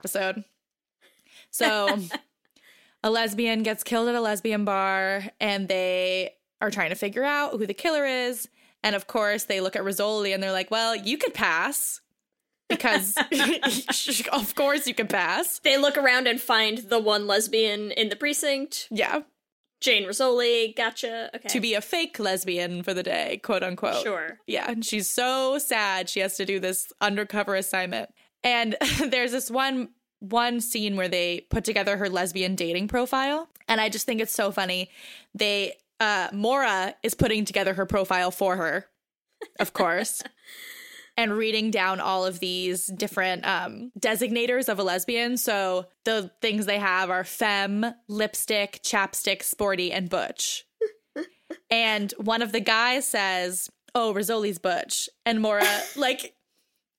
episode. 0.00 0.44
So 1.50 1.98
a 3.02 3.10
lesbian 3.10 3.62
gets 3.62 3.82
killed 3.82 4.08
at 4.08 4.14
a 4.14 4.20
lesbian 4.20 4.64
bar 4.64 5.24
and 5.40 5.66
they 5.68 6.34
are 6.60 6.70
trying 6.70 6.90
to 6.90 6.94
figure 6.94 7.24
out 7.24 7.52
who 7.52 7.66
the 7.66 7.74
killer 7.74 8.04
is. 8.04 8.48
And 8.82 8.94
of 8.94 9.06
course, 9.06 9.44
they 9.44 9.60
look 9.60 9.76
at 9.76 9.82
Rizzoli 9.82 10.32
and 10.32 10.42
they're 10.42 10.52
like, 10.52 10.70
well, 10.70 10.94
you 10.94 11.18
could 11.18 11.34
pass 11.34 12.00
because, 12.68 13.14
of 14.32 14.54
course, 14.54 14.86
you 14.86 14.94
can 14.94 15.06
pass. 15.06 15.60
They 15.60 15.76
look 15.76 15.96
around 15.96 16.26
and 16.26 16.40
find 16.40 16.78
the 16.78 16.98
one 16.98 17.26
lesbian 17.26 17.90
in 17.92 18.08
the 18.08 18.16
precinct. 18.16 18.88
Yeah. 18.90 19.22
Jane 19.80 20.04
Rizzoli, 20.04 20.74
gotcha. 20.74 21.30
Okay. 21.34 21.48
To 21.48 21.60
be 21.60 21.74
a 21.74 21.80
fake 21.80 22.18
lesbian 22.18 22.82
for 22.82 22.94
the 22.94 23.02
day, 23.02 23.40
quote 23.42 23.62
unquote. 23.62 24.02
Sure. 24.02 24.38
Yeah. 24.46 24.70
And 24.70 24.84
she's 24.84 25.08
so 25.08 25.58
sad 25.58 26.08
she 26.08 26.20
has 26.20 26.36
to 26.36 26.46
do 26.46 26.58
this 26.58 26.92
undercover 27.00 27.54
assignment. 27.54 28.10
And 28.42 28.76
there's 29.10 29.32
this 29.32 29.50
one 29.50 29.90
one 30.20 30.62
scene 30.62 30.96
where 30.96 31.08
they 31.08 31.46
put 31.50 31.62
together 31.62 31.98
her 31.98 32.08
lesbian 32.08 32.54
dating 32.54 32.88
profile. 32.88 33.50
And 33.68 33.80
I 33.80 33.90
just 33.90 34.06
think 34.06 34.20
it's 34.20 34.32
so 34.32 34.50
funny. 34.50 34.88
They 35.34 35.74
uh 36.00 36.28
Maura 36.32 36.94
is 37.02 37.14
putting 37.14 37.44
together 37.44 37.74
her 37.74 37.84
profile 37.84 38.30
for 38.30 38.56
her, 38.56 38.86
of 39.60 39.74
course. 39.74 40.22
And 41.18 41.32
reading 41.32 41.70
down 41.70 41.98
all 41.98 42.26
of 42.26 42.40
these 42.40 42.86
different 42.88 43.46
um 43.46 43.90
designators 43.98 44.68
of 44.68 44.78
a 44.78 44.82
lesbian. 44.82 45.36
So 45.38 45.86
the 46.04 46.30
things 46.42 46.66
they 46.66 46.78
have 46.78 47.08
are 47.10 47.24
femme, 47.24 47.86
lipstick, 48.06 48.80
chapstick, 48.82 49.42
sporty, 49.42 49.90
and 49.92 50.10
butch. 50.10 50.66
and 51.70 52.12
one 52.18 52.42
of 52.42 52.52
the 52.52 52.60
guys 52.60 53.06
says, 53.06 53.70
"Oh, 53.94 54.12
Rizzoli's 54.12 54.58
butch," 54.58 55.08
and 55.24 55.40
Maura 55.40 55.66
like 55.96 56.34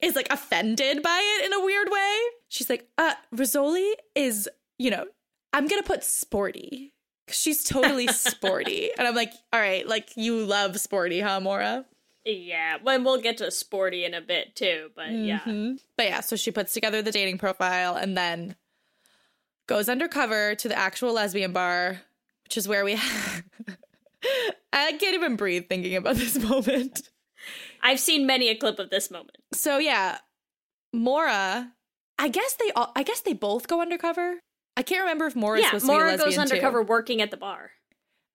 is 0.02 0.16
like 0.16 0.32
offended 0.32 1.04
by 1.04 1.20
it 1.40 1.46
in 1.46 1.54
a 1.54 1.64
weird 1.64 1.90
way. 1.92 2.18
She's 2.50 2.70
like, 2.70 2.88
"Uh, 2.98 3.14
Rizzoli 3.36 3.92
is, 4.16 4.50
you 4.80 4.90
know, 4.90 5.06
I'm 5.54 5.68
gonna 5.68 5.84
put 5.84 6.04
sporty." 6.04 6.94
She's 7.30 7.64
totally 7.64 8.08
sporty. 8.14 8.90
and 8.98 9.06
I'm 9.08 9.14
like, 9.16 9.34
all 9.52 9.60
right, 9.60 9.86
like 9.86 10.16
you 10.16 10.46
love 10.46 10.80
sporty, 10.80 11.20
huh, 11.20 11.42
Maura? 11.42 11.86
Yeah, 12.30 12.78
when 12.84 13.06
we'll 13.06 13.22
get 13.22 13.38
to 13.38 13.50
sporty 13.52 14.04
in 14.04 14.14
a 14.14 14.20
bit 14.20 14.54
too, 14.54 14.90
but 14.96 15.12
yeah. 15.12 15.40
Mhm. 15.40 15.80
But 15.96 16.08
yeah, 16.08 16.20
so 16.20 16.36
she 16.36 16.52
puts 16.52 16.74
together 16.74 17.02
the 17.02 17.12
dating 17.12 17.38
profile 17.38 17.96
and 17.96 18.18
then 18.18 18.56
goes 19.68 19.88
undercover 19.88 20.54
to 20.56 20.68
the 20.68 20.78
actual 20.78 21.14
lesbian 21.14 21.54
bar, 21.54 22.02
which 22.44 22.58
is 22.58 22.68
where 22.68 22.84
we 22.84 22.96
I 24.74 24.92
can't 24.94 25.16
even 25.16 25.38
breathe 25.38 25.70
thinking 25.70 25.96
about 25.96 26.18
this 26.18 26.38
moment. 26.50 27.10
I've 27.82 28.00
seen 28.00 28.26
many 28.26 28.50
a 28.50 28.56
clip 28.56 28.78
of 28.80 28.90
this 28.90 29.10
moment. 29.10 29.38
So 29.54 29.78
yeah, 29.78 30.18
Maura, 30.92 31.72
I 32.20 32.28
guess 32.28 32.56
they 32.56 32.72
all 32.72 32.92
I 32.94 33.04
guess 33.04 33.22
they 33.22 33.34
both 33.34 33.70
go 33.70 33.82
undercover. 33.82 34.40
I 34.76 34.84
can't 34.84 35.02
remember 35.02 35.28
if 35.28 35.36
Maura's 35.36 35.62
yeah, 35.62 35.68
supposed 35.70 35.86
to 35.86 35.92
be 35.92 35.94
a 35.94 35.98
Maura 35.98 36.12
lesbian 36.12 36.30
goes 36.30 36.38
undercover 36.38 36.84
Too. 36.84 36.88
working 36.88 37.22
at 37.22 37.32
the 37.32 37.38
bar. 37.38 37.72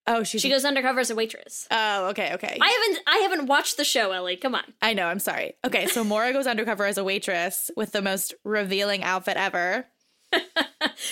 Oh, 0.05 0.23
she's 0.23 0.41
She 0.41 0.49
goes 0.49 0.65
undercover 0.65 0.99
as 0.99 1.09
a 1.09 1.15
waitress. 1.15 1.67
Oh, 1.71 2.09
okay, 2.09 2.33
okay. 2.33 2.57
I 2.59 2.67
haven't 2.67 3.03
I 3.07 3.17
haven't 3.19 3.47
watched 3.47 3.77
the 3.77 3.85
show, 3.85 4.11
Ellie. 4.11 4.35
Come 4.35 4.53
on. 4.53 4.63
I 4.81 4.93
know, 4.93 5.05
I'm 5.07 5.19
sorry. 5.19 5.53
Okay, 5.65 5.87
so 5.87 6.03
Maura 6.03 6.33
goes 6.33 6.45
undercover 6.45 6.85
as 6.85 6.97
a 6.97 7.03
waitress 7.03 7.71
with 7.77 7.93
the 7.93 8.01
most 8.01 8.33
revealing 8.43 9.03
outfit 9.03 9.37
ever. 9.37 9.87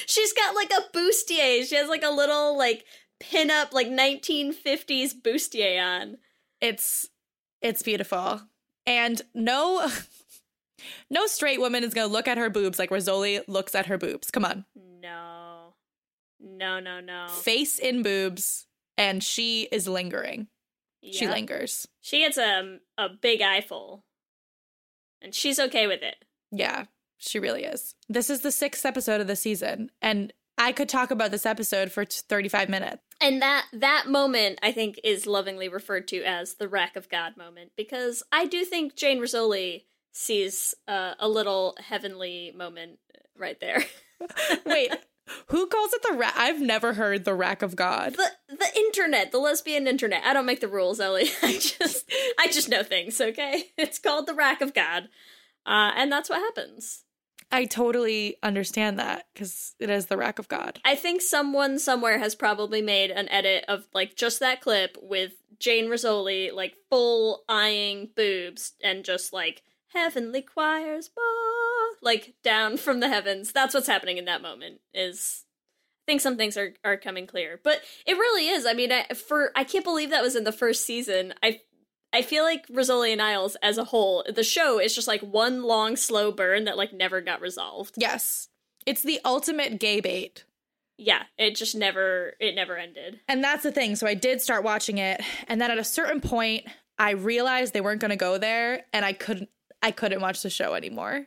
She's 0.05 0.33
got 0.33 0.55
like 0.55 0.71
a 0.71 0.97
bustier. 0.97 1.65
She 1.65 1.75
has 1.75 1.87
like 1.87 2.03
a 2.03 2.09
little 2.09 2.57
like 2.57 2.85
pin 3.19 3.49
up 3.49 3.71
like 3.73 3.87
1950s 3.87 5.13
bustier 5.21 5.81
on. 5.81 6.17
It's 6.59 7.07
it's 7.61 7.83
beautiful. 7.83 8.41
And 8.85 9.21
no 9.33 9.87
no 11.09 11.27
straight 11.27 11.61
woman 11.61 11.85
is 11.85 11.93
going 11.93 12.07
to 12.09 12.13
look 12.13 12.27
at 12.27 12.37
her 12.37 12.49
boobs 12.49 12.77
like 12.77 12.89
Rizzoli 12.89 13.41
looks 13.47 13.73
at 13.73 13.85
her 13.85 13.97
boobs. 13.97 14.31
Come 14.31 14.43
on. 14.43 14.65
No. 15.01 15.75
No, 16.41 16.79
no, 16.81 16.99
no. 16.99 17.27
Face 17.29 17.79
in 17.79 18.03
boobs 18.03 18.65
and 18.97 19.23
she 19.23 19.63
is 19.71 19.87
lingering. 19.87 20.47
She 21.03 21.27
lingers. 21.27 21.87
She 21.99 22.19
gets 22.19 22.37
a 22.37 22.79
a 22.97 23.09
big 23.09 23.41
eyeful. 23.41 24.03
And 25.21 25.33
she's 25.33 25.59
okay 25.59 25.87
with 25.87 26.01
it. 26.01 26.15
Yeah, 26.51 26.85
she 27.17 27.39
really 27.39 27.63
is. 27.63 27.95
This 28.09 28.29
is 28.29 28.41
the 28.41 28.49
6th 28.49 28.85
episode 28.85 29.21
of 29.21 29.27
the 29.27 29.35
season 29.35 29.91
and 30.01 30.33
I 30.57 30.73
could 30.73 30.89
talk 30.89 31.09
about 31.09 31.31
this 31.31 31.45
episode 31.47 31.91
for 31.91 32.05
35 32.05 32.69
minutes. 32.69 33.01
And 33.19 33.41
that 33.41 33.65
that 33.73 34.05
moment 34.07 34.59
I 34.61 34.71
think 34.71 34.99
is 35.03 35.25
lovingly 35.25 35.69
referred 35.69 36.07
to 36.09 36.23
as 36.23 36.55
the 36.55 36.67
rack 36.67 36.95
of 36.95 37.09
God 37.09 37.35
moment 37.35 37.71
because 37.75 38.21
I 38.31 38.45
do 38.45 38.63
think 38.63 38.95
Jane 38.95 39.19
Rizzoli 39.19 39.85
sees 40.11 40.75
uh, 40.87 41.15
a 41.19 41.27
little 41.27 41.75
heavenly 41.79 42.53
moment 42.55 42.99
right 43.35 43.59
there. 43.59 43.83
Wait, 44.65 44.93
Who 45.47 45.67
calls 45.67 45.93
it 45.93 46.01
the 46.09 46.17
rack? 46.17 46.33
I've 46.35 46.61
never 46.61 46.93
heard 46.93 47.25
the 47.25 47.35
rack 47.35 47.61
of 47.61 47.75
God. 47.75 48.15
The 48.15 48.31
the 48.49 48.71
internet, 48.75 49.31
the 49.31 49.37
lesbian 49.39 49.87
internet. 49.87 50.23
I 50.23 50.33
don't 50.33 50.45
make 50.45 50.61
the 50.61 50.67
rules, 50.67 50.99
Ellie. 50.99 51.29
I 51.43 51.53
just 51.53 52.09
I 52.39 52.47
just 52.47 52.69
know 52.69 52.83
things, 52.83 53.19
okay? 53.21 53.65
It's 53.77 53.99
called 53.99 54.27
the 54.27 54.33
rack 54.33 54.61
of 54.61 54.73
God. 54.73 55.09
Uh, 55.65 55.91
and 55.95 56.11
that's 56.11 56.29
what 56.29 56.39
happens. 56.39 57.03
I 57.51 57.65
totally 57.65 58.37
understand 58.41 58.97
that 58.99 59.25
because 59.33 59.75
it 59.79 59.89
is 59.89 60.05
the 60.05 60.17
rack 60.17 60.39
of 60.39 60.47
God. 60.47 60.79
I 60.85 60.95
think 60.95 61.21
someone 61.21 61.79
somewhere 61.79 62.17
has 62.17 62.33
probably 62.33 62.81
made 62.81 63.11
an 63.11 63.27
edit 63.29 63.65
of 63.67 63.87
like 63.93 64.15
just 64.15 64.39
that 64.39 64.61
clip 64.61 64.97
with 65.01 65.33
Jane 65.59 65.87
Rizzoli 65.87 66.53
like 66.53 66.75
full 66.89 67.43
eyeing 67.49 68.09
boobs 68.15 68.73
and 68.81 69.03
just 69.03 69.33
like 69.33 69.63
heavenly 69.93 70.41
choirs, 70.41 71.09
bah, 71.13 71.21
like 72.01 72.35
down 72.43 72.77
from 72.77 72.99
the 72.99 73.09
heavens. 73.09 73.51
That's 73.51 73.73
what's 73.73 73.87
happening 73.87 74.17
in 74.17 74.25
that 74.25 74.41
moment. 74.41 74.81
Is 74.93 75.45
I 76.05 76.11
think 76.11 76.21
some 76.21 76.37
things 76.37 76.57
are 76.57 76.73
are 76.83 76.97
coming 76.97 77.27
clear, 77.27 77.59
but 77.63 77.81
it 78.05 78.13
really 78.13 78.47
is. 78.47 78.65
I 78.65 78.73
mean, 78.73 78.91
I, 78.91 79.13
for 79.13 79.51
I 79.55 79.63
can't 79.63 79.83
believe 79.83 80.09
that 80.09 80.23
was 80.23 80.35
in 80.35 80.43
the 80.43 80.51
first 80.51 80.85
season. 80.85 81.33
I 81.43 81.61
I 82.13 82.21
feel 82.21 82.43
like 82.43 82.67
Rizzoli 82.67 83.11
and 83.11 83.21
Isles 83.21 83.55
as 83.61 83.77
a 83.77 83.85
whole, 83.85 84.25
the 84.27 84.43
show 84.43 84.79
is 84.79 84.93
just 84.93 85.07
like 85.07 85.21
one 85.21 85.63
long 85.63 85.95
slow 85.95 86.31
burn 86.31 86.65
that 86.65 86.77
like 86.77 86.93
never 86.93 87.21
got 87.21 87.41
resolved. 87.41 87.95
Yes. 87.97 88.49
It's 88.85 89.01
the 89.01 89.19
ultimate 89.23 89.79
gay 89.79 90.01
bait. 90.01 90.43
Yeah, 90.97 91.23
it 91.37 91.55
just 91.55 91.75
never 91.75 92.33
it 92.39 92.53
never 92.53 92.77
ended. 92.77 93.21
And 93.27 93.43
that's 93.43 93.63
the 93.63 93.71
thing. 93.71 93.95
So 93.95 94.07
I 94.07 94.13
did 94.13 94.41
start 94.41 94.63
watching 94.63 94.97
it, 94.97 95.21
and 95.47 95.59
then 95.59 95.71
at 95.71 95.79
a 95.79 95.83
certain 95.83 96.21
point, 96.21 96.65
I 96.99 97.11
realized 97.11 97.73
they 97.73 97.81
weren't 97.81 98.01
going 98.01 98.11
to 98.11 98.17
go 98.17 98.37
there, 98.37 98.85
and 98.93 99.03
I 99.03 99.13
couldn't. 99.13 99.49
I 99.81 99.89
couldn't 99.89 100.21
watch 100.21 100.43
the 100.43 100.49
show 100.51 100.75
anymore. 100.75 101.25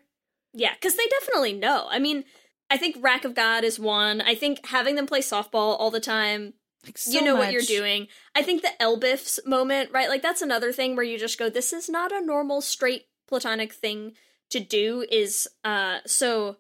Yeah, 0.55 0.73
because 0.75 0.97
they 0.97 1.07
definitely 1.21 1.53
know. 1.53 1.87
I 1.91 1.99
mean, 1.99 2.25
I 2.71 2.77
think 2.77 2.97
Rack 3.01 3.25
of 3.25 3.35
God 3.35 3.65
is 3.65 3.79
one. 3.79 4.21
I 4.21 4.35
think 4.35 4.67
having 4.67 4.95
them 4.95 5.07
play 5.07 5.21
softball 5.21 5.79
all 5.79 5.91
the 5.91 6.01
time, 6.01 6.55
Like, 6.85 6.97
so 6.97 7.11
you 7.11 7.23
know 7.23 7.35
what 7.35 7.53
you're 7.53 7.61
doing. 7.61 8.07
I 8.35 8.43
think 8.43 8.63
the 8.63 8.71
Elbiffs 8.81 9.45
moment, 9.45 9.91
right? 9.93 10.09
Like 10.09 10.23
that's 10.23 10.43
another 10.43 10.73
thing 10.73 10.95
where 10.95 11.05
you 11.05 11.19
just 11.19 11.39
go, 11.39 11.51
this 11.51 11.73
is 11.73 11.89
not 11.89 12.13
a 12.13 12.25
normal 12.25 12.61
straight 12.61 13.07
platonic 13.27 13.73
thing 13.73 14.13
to 14.51 14.61
do. 14.61 15.05
Is 15.11 15.49
uh, 15.65 15.99
so 16.07 16.57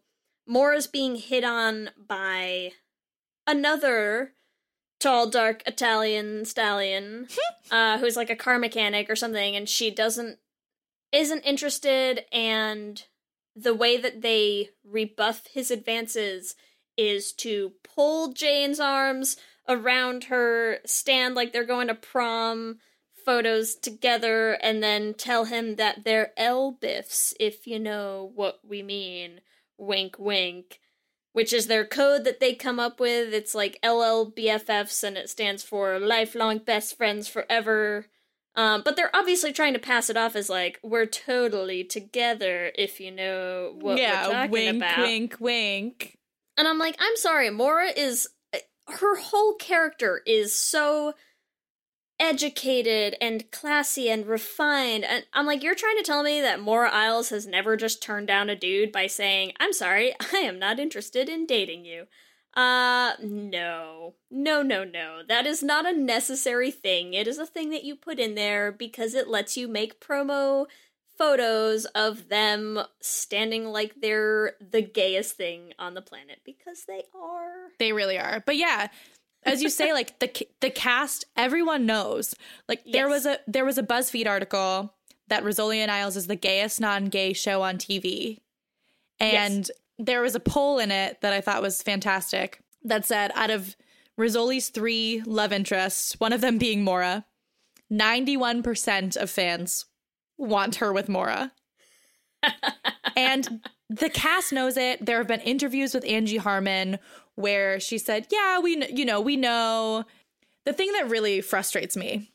Maura's 0.47 0.89
being 0.89 1.17
hit 1.17 1.45
on 1.45 1.91
by 1.97 2.73
another 3.47 4.33
tall, 5.01 5.29
dark 5.29 5.63
Italian 5.67 6.45
stallion, 6.45 7.29
uh, 7.71 7.99
who's 7.99 8.17
like 8.17 8.31
a 8.31 8.37
car 8.37 8.59
mechanic 8.59 9.09
or 9.09 9.17
something, 9.17 9.55
and 9.55 9.69
she 9.69 9.91
doesn't 9.91 10.39
isn't 11.13 11.43
interested 11.43 12.25
and 12.33 13.05
the 13.57 13.75
way 13.75 13.97
that 13.97 14.23
they 14.23 14.71
rebuff 14.85 15.47
his 15.53 15.71
advances 15.71 16.55
is 16.97 17.33
to 17.33 17.73
pull 17.83 18.33
Jane's 18.33 18.81
arms 18.81 19.37
around 19.69 20.25
her, 20.25 20.79
stand 20.85 21.35
like 21.35 21.53
they're 21.53 21.65
going 21.65 21.89
to 21.89 21.95
prom 21.95 22.79
photos 23.25 23.75
together, 23.75 24.53
and 24.63 24.83
then 24.83 25.15
tell 25.15 25.47
him 25.47 25.77
that 25.77 26.05
they're 26.05 26.33
Elbiffs, 26.39 27.33
if 27.41 27.67
you 27.67 27.79
know 27.79 28.31
what 28.35 28.61
we 28.63 28.83
mean. 28.83 29.41
Wink, 29.79 30.17
wink. 30.19 30.81
Which 31.33 31.53
is 31.53 31.67
their 31.67 31.85
code 31.85 32.25
that 32.25 32.39
they 32.39 32.55
come 32.55 32.79
up 32.79 33.01
with. 33.01 33.33
It's 33.33 33.55
like 33.55 33.81
LLBFFs, 33.83 35.03
and 35.03 35.17
it 35.17 35.31
stands 35.31 35.63
for 35.63 35.99
Lifelong 35.99 36.59
Best 36.59 36.97
Friends 36.97 37.27
Forever. 37.27 38.07
Um, 38.57 38.83
but 38.85 38.95
they're 38.95 39.15
obviously 39.15 39.53
trying 39.53 39.73
to 39.73 39.81
pass 39.81 40.09
it 40.09 40.17
off 40.17 40.37
as 40.37 40.49
like 40.49 40.79
we're 40.83 41.07
totally 41.07 41.83
together 41.83 42.71
if 42.77 43.01
you 43.01 43.11
know 43.11 43.75
what 43.81 43.99
yeah, 43.99 44.27
we're 44.27 44.33
talking 44.33 44.51
wink, 44.51 44.77
about. 44.77 44.99
wink, 44.99 45.37
wink. 45.41 46.19
And 46.57 46.69
I'm 46.69 46.79
like, 46.79 46.95
I'm 47.01 47.17
sorry, 47.17 47.51
Maura 47.51 47.89
is 47.89 48.29
her 48.89 49.17
whole 49.17 49.55
character 49.55 50.23
is 50.27 50.59
so 50.59 51.15
educated 52.21 53.17
and 53.21 53.51
classy 53.51 54.09
and 54.09 54.27
refined. 54.27 55.05
And 55.05 55.25
I'm 55.33 55.47
like, 55.47 55.63
you're 55.63 55.75
trying 55.75 55.97
to 55.97 56.05
tell 56.05 56.23
me 56.23 56.41
that 56.41 56.61
Maura 56.61 56.91
Isles 56.91 57.31
has 57.31 57.47
never 57.47 57.77
just 57.77 58.03
turned 58.03 58.29
down 58.29 58.49
a 58.49 58.57
dude 58.57 58.93
by 58.93 59.07
saying, 59.07 59.53
I'm 59.59 59.73
sorry, 59.73 60.15
I 60.33 60.39
am 60.39 60.59
not 60.59 60.79
interested 60.79 61.29
in 61.29 61.47
dating 61.47 61.85
you. 61.85 62.07
Uh, 62.57 63.15
no. 63.23 64.15
No, 64.31 64.63
no, 64.63 64.85
no. 64.85 65.23
That 65.27 65.47
is 65.47 65.63
not 65.63 65.87
a 65.87 65.97
necessary 65.97 66.71
thing. 66.71 67.15
It 67.15 67.27
is 67.27 67.39
a 67.39 67.47
thing 67.47 67.71
that 67.71 67.85
you 67.85 67.97
put 67.97 68.19
in 68.19 68.35
there 68.35 68.71
because 68.71 69.15
it 69.15 69.29
lets 69.29 69.57
you 69.57 69.67
make 69.69 70.01
promo 70.01 70.67
photos 71.17 71.85
of 71.87 72.29
them 72.29 72.81
standing 73.01 73.67
like 73.67 73.95
they're 74.01 74.55
the 74.61 74.83
gayest 74.83 75.37
thing 75.37 75.73
on 75.79 75.95
the 75.95 76.03
planet 76.03 76.41
because 76.45 76.85
they 76.87 77.05
are. 77.15 77.71
They 77.79 77.93
really 77.93 78.19
are. 78.19 78.43
But 78.45 78.57
yeah, 78.57 78.89
as 79.45 79.63
you 79.63 79.69
say, 79.69 79.93
like 79.93 80.19
the 80.19 80.47
the 80.61 80.71
cast, 80.71 81.25
everyone 81.37 81.87
knows. 81.87 82.35
Like 82.69 82.83
there 82.91 83.09
was 83.09 83.27
a 83.27 83.39
there 83.47 83.65
was 83.65 83.79
a 83.79 83.83
BuzzFeed 83.83 84.27
article 84.27 84.95
that 85.29 85.45
Rizzoli 85.45 85.77
and 85.77 85.91
Isles 85.91 86.17
is 86.17 86.27
the 86.27 86.37
gayest 86.37 86.81
non-gay 86.81 87.33
show 87.33 87.63
on 87.63 87.79
TV, 87.79 88.41
and 89.21 89.71
there 89.99 90.23
was 90.23 90.35
a 90.35 90.41
poll 90.41 90.79
in 90.79 90.91
it 90.91 91.21
that 91.21 91.33
I 91.33 91.41
thought 91.41 91.63
was 91.63 91.83
fantastic 91.83 92.61
that 92.83 93.07
said 93.07 93.31
out 93.35 93.51
of 93.51 93.77
Rizzoli's 94.19 94.69
three 94.69 95.23
love 95.27 95.53
interests, 95.53 96.19
one 96.19 96.33
of 96.33 96.41
them 96.41 96.59
being 96.59 96.85
Maura, 96.85 97.25
ninety 97.91 98.37
one 98.37 98.63
percent 98.63 99.17
of 99.17 99.31
fans 99.31 99.87
want 100.39 100.77
her 100.77 100.93
with 100.93 101.09
Maura. 101.09 101.53
and 103.17 103.61
the 103.89 104.11
cast 104.11 104.53
knows 104.53 104.77
it. 104.77 105.05
There 105.05 105.19
have 105.19 105.29
been 105.29 105.41
interviews 105.41 105.95
with 105.95 106.05
Angie 106.07 106.37
Harmon 106.37 106.99
where 107.35 107.81
she 107.81 107.99
said, 107.99 108.27
"Yeah, 108.31 108.61
we 108.61 108.87
you 108.93 109.05
know, 109.05 109.21
we 109.21 109.37
know." 109.37 110.05
The 110.65 110.73
thing 110.73 110.93
that 110.93 111.11
really 111.11 111.43
frustrates 111.43 111.95
me 111.95 112.31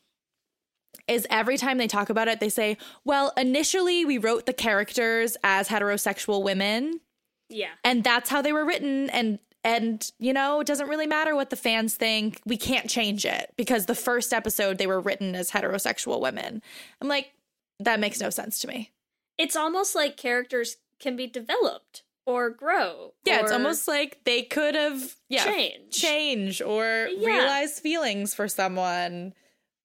is 1.08 1.26
every 1.30 1.56
time 1.56 1.78
they 1.78 1.88
talk 1.88 2.10
about 2.10 2.28
it, 2.28 2.40
they 2.40 2.48
say, 2.48 2.76
"Well, 3.04 3.32
initially 3.36 4.04
we 4.04 4.18
wrote 4.18 4.46
the 4.46 4.52
characters 4.52 5.36
as 5.42 5.68
heterosexual 5.68 6.42
women, 6.42 7.00
Yeah. 7.50 7.72
and 7.84 8.02
that's 8.04 8.30
how 8.30 8.40
they 8.42 8.52
were 8.52 8.64
written 8.64 9.10
and 9.10 9.38
and 9.62 10.10
you 10.18 10.32
know, 10.32 10.60
it 10.60 10.66
doesn't 10.66 10.88
really 10.88 11.06
matter 11.06 11.34
what 11.36 11.50
the 11.50 11.56
fans 11.56 11.94
think. 11.94 12.40
We 12.46 12.56
can't 12.56 12.88
change 12.88 13.26
it 13.26 13.52
because 13.58 13.84
the 13.84 13.94
first 13.94 14.32
episode 14.32 14.78
they 14.78 14.86
were 14.86 15.00
written 15.02 15.34
as 15.34 15.50
heterosexual 15.50 16.18
women." 16.22 16.62
I'm 17.02 17.08
like, 17.08 17.32
that 17.78 18.00
makes 18.00 18.20
no 18.20 18.30
sense 18.30 18.58
to 18.60 18.68
me. 18.68 18.90
It's 19.36 19.56
almost 19.56 19.94
like 19.94 20.16
characters 20.16 20.78
can 20.98 21.14
be 21.14 21.26
developed 21.26 22.04
or 22.24 22.48
grow. 22.48 23.12
Yeah, 23.26 23.40
it's 23.40 23.52
almost 23.52 23.86
like 23.88 24.20
they 24.24 24.42
could 24.42 24.74
have 24.74 25.16
yeah, 25.28 25.44
Change. 25.44 25.92
change 25.92 26.62
or 26.62 27.08
Yeah. 27.12 27.26
realize 27.26 27.80
feelings 27.80 28.32
for 28.34 28.48
someone 28.48 29.34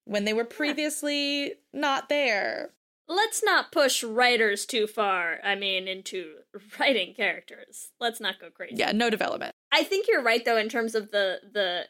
when 0.05 0.23
they 0.23 0.33
were 0.33 0.45
previously 0.45 1.55
not 1.73 2.07
there. 2.09 2.69
Let's 3.07 3.43
not 3.43 3.71
push 3.71 4.03
writers 4.03 4.65
too 4.65 4.87
far. 4.87 5.39
I 5.43 5.55
mean, 5.55 5.87
into 5.87 6.35
writing 6.79 7.13
characters. 7.13 7.89
Let's 7.99 8.19
not 8.19 8.39
go 8.39 8.49
crazy. 8.49 8.75
Yeah, 8.77 8.91
no 8.91 9.09
development. 9.09 9.53
I 9.71 9.83
think 9.83 10.07
you're 10.07 10.23
right 10.23 10.43
though 10.43 10.57
in 10.57 10.69
terms 10.69 10.95
of 10.95 11.11
the 11.11 11.39
the 11.51 11.83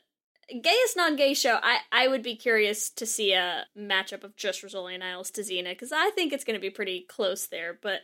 gayest 0.61 0.97
non-gay 0.97 1.33
show. 1.33 1.57
I 1.61 1.79
I 1.91 2.07
would 2.07 2.23
be 2.23 2.35
curious 2.35 2.89
to 2.91 3.05
see 3.05 3.33
a 3.33 3.65
matchup 3.77 4.23
of 4.23 4.35
just 4.35 4.61
Rizzoli 4.61 4.93
and 4.95 5.03
Isles 5.03 5.31
to 5.31 5.41
Xena 5.41 5.69
because 5.71 5.91
I 5.91 6.09
think 6.11 6.33
it's 6.33 6.43
going 6.43 6.59
to 6.59 6.61
be 6.61 6.69
pretty 6.69 7.05
close 7.07 7.47
there. 7.47 7.77
But 7.81 8.01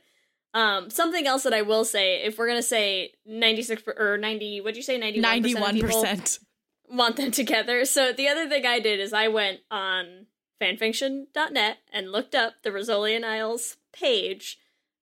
um, 0.54 0.89
something 0.89 1.26
else 1.28 1.43
that 1.43 1.54
I 1.54 1.62
will 1.62 1.86
say, 1.86 2.24
if 2.24 2.38
we're 2.38 2.47
gonna 2.47 2.62
say 2.62 3.13
96 3.26 3.84
or 3.97 4.17
90, 4.17 4.62
what'd 4.62 4.76
you 4.76 4.84
say 4.84 4.97
91 4.97 5.21
Ninety-one 5.21 5.80
percent. 5.80 6.39
want 6.89 7.15
them 7.15 7.32
together. 7.32 7.86
So 7.86 8.12
the 8.12 8.28
other 8.28 8.50
thing 8.50 8.65
I 8.65 8.80
did 8.80 9.00
is 9.00 9.13
I 9.13 9.30
went 9.30 9.60
on 9.69 10.26
fanfiction.net 10.62 11.78
and 11.91 12.12
looked 12.12 12.36
up 12.36 12.54
the 12.63 12.69
Rizzoli 12.69 13.15
and 13.15 13.26
Isles 13.26 13.78
page. 13.91 14.60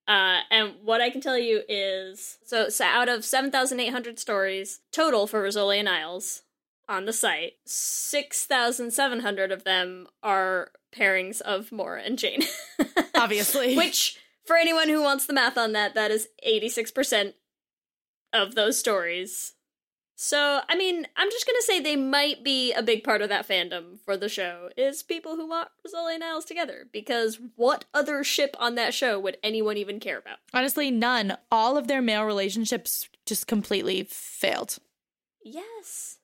Uh, 0.08 0.40
and 0.50 0.74
what 0.82 1.00
I 1.00 1.10
can 1.10 1.20
tell 1.20 1.38
you 1.38 1.62
is 1.68 2.38
so, 2.44 2.68
so 2.68 2.84
out 2.84 3.08
of 3.08 3.24
7,800 3.24 4.18
stories 4.18 4.80
total 4.90 5.26
for 5.26 5.42
Rizzoli 5.42 5.78
and 5.78 5.88
Isles 5.88 6.42
on 6.88 7.04
the 7.04 7.12
site, 7.12 7.52
6,700 7.66 9.52
of 9.52 9.62
them 9.64 10.08
are 10.22 10.72
pairings 10.92 11.40
of 11.40 11.70
Maura 11.70 12.02
and 12.02 12.18
Jane. 12.18 12.42
Obviously. 13.14 13.76
Which, 13.76 14.18
for 14.44 14.56
anyone 14.56 14.88
who 14.88 15.02
wants 15.02 15.26
the 15.26 15.32
math 15.32 15.56
on 15.56 15.72
that, 15.72 15.94
that 15.94 16.10
is 16.10 16.28
86% 16.44 17.34
of 18.32 18.54
those 18.56 18.78
stories. 18.78 19.54
So, 20.22 20.60
I 20.68 20.76
mean, 20.76 21.06
I'm 21.16 21.30
just 21.30 21.46
gonna 21.46 21.62
say 21.62 21.80
they 21.80 21.96
might 21.96 22.44
be 22.44 22.74
a 22.74 22.82
big 22.82 23.02
part 23.04 23.22
of 23.22 23.30
that 23.30 23.48
fandom 23.48 24.00
for 24.04 24.18
the 24.18 24.28
show 24.28 24.68
is 24.76 25.02
people 25.02 25.36
who 25.36 25.48
want 25.48 25.70
Rizzoli 25.82 26.14
and 26.16 26.22
Isles 26.22 26.44
together. 26.44 26.86
Because 26.92 27.38
what 27.56 27.86
other 27.94 28.22
ship 28.22 28.54
on 28.58 28.74
that 28.74 28.92
show 28.92 29.18
would 29.18 29.38
anyone 29.42 29.78
even 29.78 29.98
care 29.98 30.18
about? 30.18 30.36
Honestly, 30.52 30.90
none. 30.90 31.38
All 31.50 31.78
of 31.78 31.88
their 31.88 32.02
male 32.02 32.24
relationships 32.24 33.08
just 33.24 33.46
completely 33.46 34.02
failed 34.02 34.76
Yes. 35.42 36.18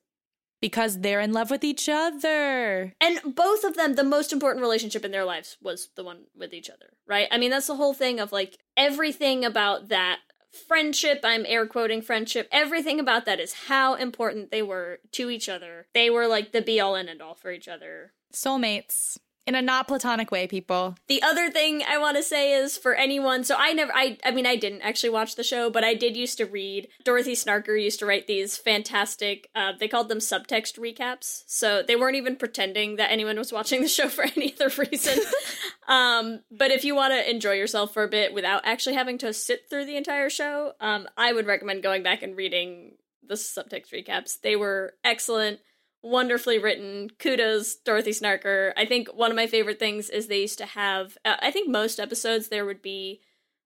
because 0.61 0.99
they're 1.01 1.19
in 1.19 1.33
love 1.33 1.49
with 1.49 1.63
each 1.63 1.89
other. 1.89 2.93
And 3.01 3.35
both 3.35 3.63
of 3.63 3.75
them, 3.75 3.95
the 3.95 4.03
most 4.03 4.31
important 4.31 4.61
relationship 4.61 5.05
in 5.05 5.11
their 5.11 5.25
lives 5.25 5.57
was 5.59 5.89
the 5.95 6.03
one 6.03 6.25
with 6.35 6.53
each 6.53 6.69
other, 6.69 6.93
right? 7.07 7.27
I 7.31 7.39
mean, 7.39 7.49
that's 7.49 7.65
the 7.65 7.75
whole 7.77 7.95
thing 7.95 8.19
of 8.19 8.31
like 8.31 8.59
everything 8.77 9.43
about 9.43 9.87
that 9.87 10.19
friendship, 10.57 11.21
I'm 11.23 11.45
air 11.45 11.65
quoting 11.65 12.01
friendship, 12.01 12.47
everything 12.51 12.99
about 12.99 13.25
that 13.25 13.39
is 13.39 13.53
how 13.67 13.95
important 13.95 14.51
they 14.51 14.61
were 14.61 14.99
to 15.13 15.29
each 15.29 15.47
other. 15.47 15.87
They 15.93 16.09
were 16.09 16.27
like 16.27 16.51
the 16.51 16.61
be 16.61 16.79
all 16.79 16.95
and 16.95 17.09
end 17.09 17.21
all 17.21 17.35
for 17.35 17.51
each 17.51 17.67
other. 17.67 18.13
Soulmates. 18.33 19.17
In 19.47 19.55
a 19.55 19.61
not 19.61 19.87
platonic 19.87 20.29
way, 20.29 20.45
people. 20.45 20.97
The 21.07 21.23
other 21.23 21.49
thing 21.49 21.81
I 21.87 21.97
want 21.97 22.17
to 22.17 22.23
say 22.23 22.51
is 22.51 22.77
for 22.77 22.95
anyone, 22.95 23.45
so 23.45 23.55
I 23.57 23.71
never, 23.71 23.93
I, 23.95 24.17
I 24.25 24.31
mean, 24.31 24.45
I 24.45 24.57
didn't 24.57 24.81
actually 24.81 25.11
watch 25.11 25.35
the 25.35 25.43
show, 25.43 25.69
but 25.69 25.85
I 25.85 25.93
did 25.93 26.17
used 26.17 26.37
to 26.39 26.45
read. 26.45 26.89
Dorothy 27.05 27.31
Snarker 27.31 27.81
used 27.81 27.99
to 27.99 28.05
write 28.05 28.27
these 28.27 28.57
fantastic, 28.57 29.49
uh, 29.55 29.71
they 29.79 29.87
called 29.87 30.09
them 30.09 30.17
subtext 30.17 30.77
recaps. 30.77 31.43
So 31.47 31.81
they 31.81 31.95
weren't 31.95 32.17
even 32.17 32.35
pretending 32.35 32.97
that 32.97 33.09
anyone 33.09 33.37
was 33.37 33.53
watching 33.53 33.81
the 33.81 33.87
show 33.87 34.09
for 34.09 34.25
any 34.35 34.53
other 34.59 34.69
reason. 34.91 35.17
um, 35.87 36.41
but 36.51 36.71
if 36.71 36.83
you 36.83 36.95
want 36.95 37.13
to 37.13 37.29
enjoy 37.29 37.53
yourself 37.53 37.93
for 37.93 38.03
a 38.03 38.09
bit 38.09 38.33
without 38.33 38.61
actually 38.65 38.95
having 38.95 39.17
to 39.19 39.33
sit 39.33 39.69
through 39.69 39.85
the 39.85 39.97
entire 39.97 40.29
show, 40.29 40.73
um, 40.81 41.07
I 41.17 41.33
would 41.33 41.47
recommend 41.47 41.83
going 41.83 42.03
back 42.03 42.21
and 42.23 42.35
reading 42.35 42.95
the 43.25 43.35
subtext 43.35 43.91
recaps. 43.93 44.39
They 44.41 44.55
were 44.55 44.93
excellent 45.03 45.59
wonderfully 46.03 46.59
written. 46.59 47.09
Kudos, 47.19 47.75
Dorothy 47.75 48.11
Snarker. 48.11 48.73
I 48.77 48.85
think 48.85 49.09
one 49.09 49.31
of 49.31 49.35
my 49.35 49.47
favorite 49.47 49.79
things 49.79 50.09
is 50.09 50.27
they 50.27 50.41
used 50.41 50.57
to 50.59 50.65
have. 50.65 51.17
Uh, 51.25 51.35
I 51.41 51.51
think 51.51 51.69
most 51.69 51.99
episodes 51.99 52.49
there 52.49 52.65
would 52.65 52.81
be. 52.81 53.21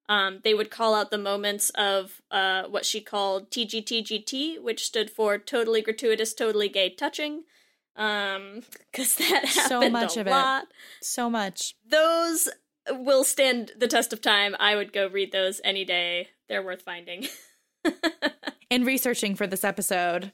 Um, 0.10 0.42
they 0.44 0.54
would 0.54 0.72
call 0.72 0.94
out 0.94 1.10
the 1.10 1.18
moments 1.18 1.70
of 1.72 2.22
uh, 2.32 2.64
what 2.64 2.86
she 2.86 3.00
called 3.00 3.50
TGTGT, 3.50 4.62
which 4.62 4.86
stood 4.86 5.10
for 5.10 5.38
totally 5.38 5.82
gratuitous, 5.82 6.34
totally 6.34 6.68
gay 6.68 6.90
touching. 6.90 7.44
Um, 7.96 8.62
because 8.92 9.16
that 9.16 9.46
happened 9.46 9.70
So 9.70 9.90
much 9.90 10.18
a 10.18 10.22
of 10.22 10.28
lot. 10.28 10.64
it. 10.64 10.70
So 11.02 11.30
much. 11.30 11.76
Those 11.90 12.50
will 12.90 13.24
stand 13.24 13.72
the 13.78 13.88
test 13.88 14.14
of 14.14 14.22
time. 14.22 14.56
I 14.60 14.76
would 14.76 14.92
go 14.94 15.08
read 15.08 15.32
those 15.32 15.62
any 15.64 15.86
day. 15.86 16.30
They're 16.50 16.64
worth 16.64 16.82
finding. 16.82 17.28
In 18.70 18.86
researching 18.86 19.36
for 19.36 19.48
this 19.48 19.64
episode, 19.64 20.32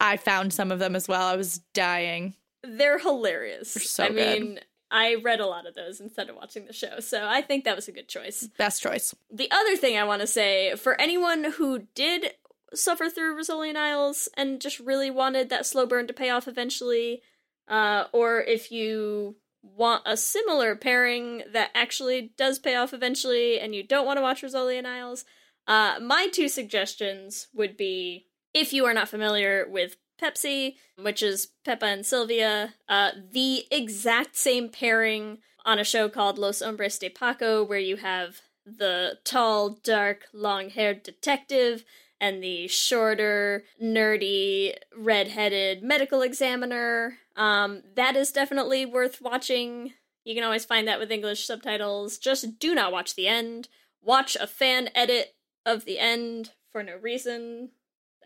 I 0.00 0.16
found 0.16 0.52
some 0.52 0.70
of 0.70 0.78
them 0.78 0.94
as 0.94 1.08
well. 1.08 1.22
I 1.26 1.36
was 1.36 1.58
dying. 1.74 2.34
They're 2.62 2.98
hilarious. 2.98 3.74
They're 3.74 3.82
so 3.82 4.04
I 4.04 4.08
good. 4.08 4.14
mean, 4.42 4.60
I 4.90 5.16
read 5.16 5.40
a 5.40 5.46
lot 5.46 5.66
of 5.66 5.74
those 5.74 6.00
instead 6.00 6.28
of 6.28 6.36
watching 6.36 6.66
the 6.66 6.72
show, 6.72 7.00
so 7.00 7.26
I 7.26 7.40
think 7.40 7.64
that 7.64 7.76
was 7.76 7.88
a 7.88 7.92
good 7.92 8.08
choice. 8.08 8.46
Best 8.58 8.82
choice. 8.82 9.14
The 9.30 9.50
other 9.50 9.76
thing 9.76 9.96
I 9.96 10.04
want 10.04 10.20
to 10.20 10.26
say 10.26 10.74
for 10.76 11.00
anyone 11.00 11.44
who 11.44 11.86
did 11.94 12.32
suffer 12.74 13.08
through 13.08 13.36
Rizzoli 13.36 13.68
and 13.68 13.78
Isles 13.78 14.28
and 14.36 14.60
just 14.60 14.80
really 14.80 15.10
wanted 15.10 15.48
that 15.48 15.66
slow 15.66 15.86
burn 15.86 16.06
to 16.06 16.12
pay 16.12 16.30
off 16.30 16.48
eventually, 16.48 17.22
uh, 17.68 18.04
or 18.12 18.40
if 18.40 18.70
you 18.70 19.36
want 19.62 20.02
a 20.06 20.16
similar 20.16 20.76
pairing 20.76 21.42
that 21.52 21.70
actually 21.74 22.32
does 22.36 22.58
pay 22.58 22.74
off 22.74 22.94
eventually 22.94 23.58
and 23.58 23.74
you 23.74 23.82
don't 23.82 24.06
want 24.06 24.18
to 24.18 24.22
watch 24.22 24.42
Rizzoli 24.42 24.78
and 24.78 24.86
Isles, 24.86 25.24
uh, 25.66 25.98
my 26.00 26.28
two 26.32 26.48
suggestions 26.48 27.48
would 27.54 27.76
be 27.76 28.26
if 28.54 28.72
you 28.72 28.84
are 28.86 28.94
not 28.94 29.08
familiar 29.08 29.66
with 29.68 29.96
Pepsi, 30.20 30.76
which 31.00 31.22
is 31.22 31.48
Pepa 31.64 31.84
and 31.84 32.04
Silvia, 32.04 32.74
uh, 32.88 33.10
the 33.32 33.66
exact 33.70 34.36
same 34.36 34.68
pairing 34.68 35.38
on 35.64 35.78
a 35.78 35.84
show 35.84 36.08
called 36.08 36.38
Los 36.38 36.60
Hombres 36.60 36.98
de 36.98 37.08
Paco, 37.08 37.62
where 37.62 37.78
you 37.78 37.96
have 37.96 38.40
the 38.64 39.18
tall, 39.24 39.78
dark, 39.82 40.24
long 40.32 40.70
haired 40.70 41.02
detective 41.02 41.84
and 42.20 42.42
the 42.42 42.66
shorter, 42.68 43.64
nerdy, 43.82 44.74
red-headed 44.96 45.82
medical 45.82 46.22
examiner. 46.22 47.18
Um, 47.36 47.82
that 47.94 48.16
is 48.16 48.32
definitely 48.32 48.84
worth 48.84 49.20
watching. 49.20 49.92
You 50.24 50.34
can 50.34 50.44
always 50.44 50.64
find 50.64 50.88
that 50.88 50.98
with 50.98 51.12
English 51.12 51.46
subtitles. 51.46 52.18
Just 52.18 52.58
do 52.58 52.74
not 52.74 52.92
watch 52.92 53.14
the 53.14 53.28
end. 53.28 53.68
Watch 54.02 54.36
a 54.36 54.46
fan 54.46 54.90
edit 54.94 55.34
of 55.64 55.84
the 55.84 55.98
end 55.98 56.52
for 56.70 56.82
no 56.82 56.96
reason. 56.96 57.70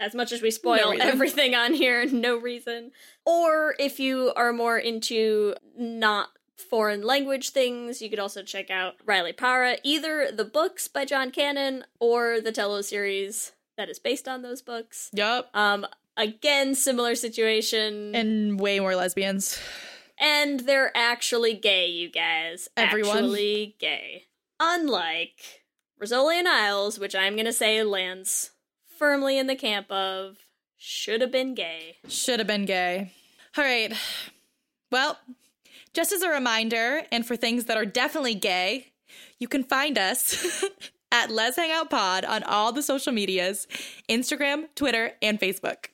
As 0.00 0.14
much 0.14 0.32
as 0.32 0.42
we 0.42 0.50
spoil 0.50 0.92
reason. 0.92 1.06
everything 1.06 1.54
on 1.54 1.74
here, 1.74 2.06
no 2.10 2.36
reason. 2.36 2.92
Or 3.26 3.74
if 3.78 4.00
you 4.00 4.32
are 4.34 4.52
more 4.52 4.78
into 4.78 5.54
not 5.76 6.30
foreign 6.56 7.02
language 7.02 7.50
things, 7.50 8.00
you 8.00 8.08
could 8.08 8.18
also 8.18 8.42
check 8.42 8.70
out 8.70 8.94
Riley 9.04 9.32
Parra, 9.32 9.76
either 9.82 10.30
the 10.32 10.44
books 10.44 10.88
by 10.88 11.04
Geonn 11.04 11.32
Cannon 11.32 11.84
or 12.00 12.40
the 12.40 12.52
Tello 12.52 12.80
series 12.80 13.52
that 13.82 13.90
is 13.90 13.98
based 13.98 14.28
on 14.28 14.42
those 14.42 14.62
books. 14.62 15.10
Yep. 15.12 15.48
Um, 15.54 15.84
again, 16.16 16.76
similar 16.76 17.16
situation. 17.16 18.14
And 18.14 18.60
way 18.60 18.78
more 18.78 18.94
lesbians. 18.94 19.60
And 20.16 20.60
they're 20.60 20.96
actually 20.96 21.54
gay, 21.54 21.88
you 21.88 22.08
guys. 22.08 22.68
Everyone. 22.76 23.16
Actually 23.16 23.74
gay. 23.80 24.26
Unlike 24.60 25.62
Rizzoli 26.00 26.36
and 26.36 26.46
Isles, 26.46 27.00
which 27.00 27.16
I'm 27.16 27.34
gonna 27.34 27.52
say 27.52 27.82
lands 27.82 28.52
firmly 28.86 29.36
in 29.36 29.48
the 29.48 29.56
camp 29.56 29.90
of 29.90 30.46
should 30.76 31.20
have 31.20 31.32
been 31.32 31.56
gay. 31.56 31.96
Should 32.06 32.38
have 32.38 32.46
been 32.46 32.66
gay. 32.66 33.10
All 33.58 33.64
right. 33.64 33.92
Well, 34.92 35.18
just 35.92 36.12
as 36.12 36.22
a 36.22 36.28
reminder, 36.28 37.02
and 37.10 37.26
for 37.26 37.34
things 37.34 37.64
that 37.64 37.76
are 37.76 37.84
definitely 37.84 38.36
gay, 38.36 38.92
you 39.40 39.48
can 39.48 39.64
find 39.64 39.98
us 39.98 40.64
at 41.12 41.30
Lez 41.30 41.54
Hangout 41.54 41.90
Pod 41.90 42.24
on 42.24 42.42
all 42.42 42.72
the 42.72 42.82
social 42.82 43.12
medias 43.12 43.68
Instagram, 44.08 44.64
Twitter, 44.74 45.12
and 45.22 45.38
Facebook. 45.38 45.86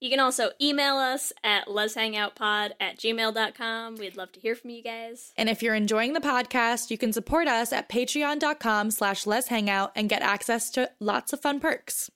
You 0.00 0.10
can 0.10 0.20
also 0.20 0.50
email 0.60 0.96
us 0.96 1.32
at 1.42 1.66
lezhangoutpod 1.66 2.72
at 2.78 2.98
gmail.com. 2.98 3.96
We'd 3.96 4.18
love 4.18 4.32
to 4.32 4.40
hear 4.40 4.54
from 4.54 4.68
you 4.68 4.82
guys. 4.82 5.32
And 5.34 5.48
if 5.48 5.62
you're 5.62 5.74
enjoying 5.74 6.12
the 6.12 6.20
podcast, 6.20 6.90
you 6.90 6.98
can 6.98 7.10
support 7.10 7.48
us 7.48 7.72
at 7.72 7.88
patreon.com 7.88 8.90
slash 8.90 9.26
Lez 9.26 9.48
Hangout 9.48 9.92
and 9.96 10.10
get 10.10 10.20
access 10.20 10.68
to 10.72 10.90
lots 11.00 11.32
of 11.32 11.40
fun 11.40 11.58
perks. 11.58 12.10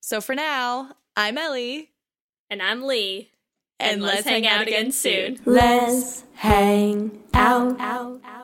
So 0.00 0.22
for 0.22 0.34
now, 0.34 0.92
I'm 1.14 1.36
Ellie. 1.36 1.90
And 2.48 2.62
I'm 2.62 2.82
Leigh. 2.82 3.28
And, 3.78 4.00
let's 4.02 4.26
hang 4.26 4.46
out 4.46 4.62
again 4.62 4.90
soon. 4.90 5.38
Let's 5.44 6.24
hang 6.34 7.22
out. 7.34 7.78
out, 7.78 8.20
out. 8.24 8.39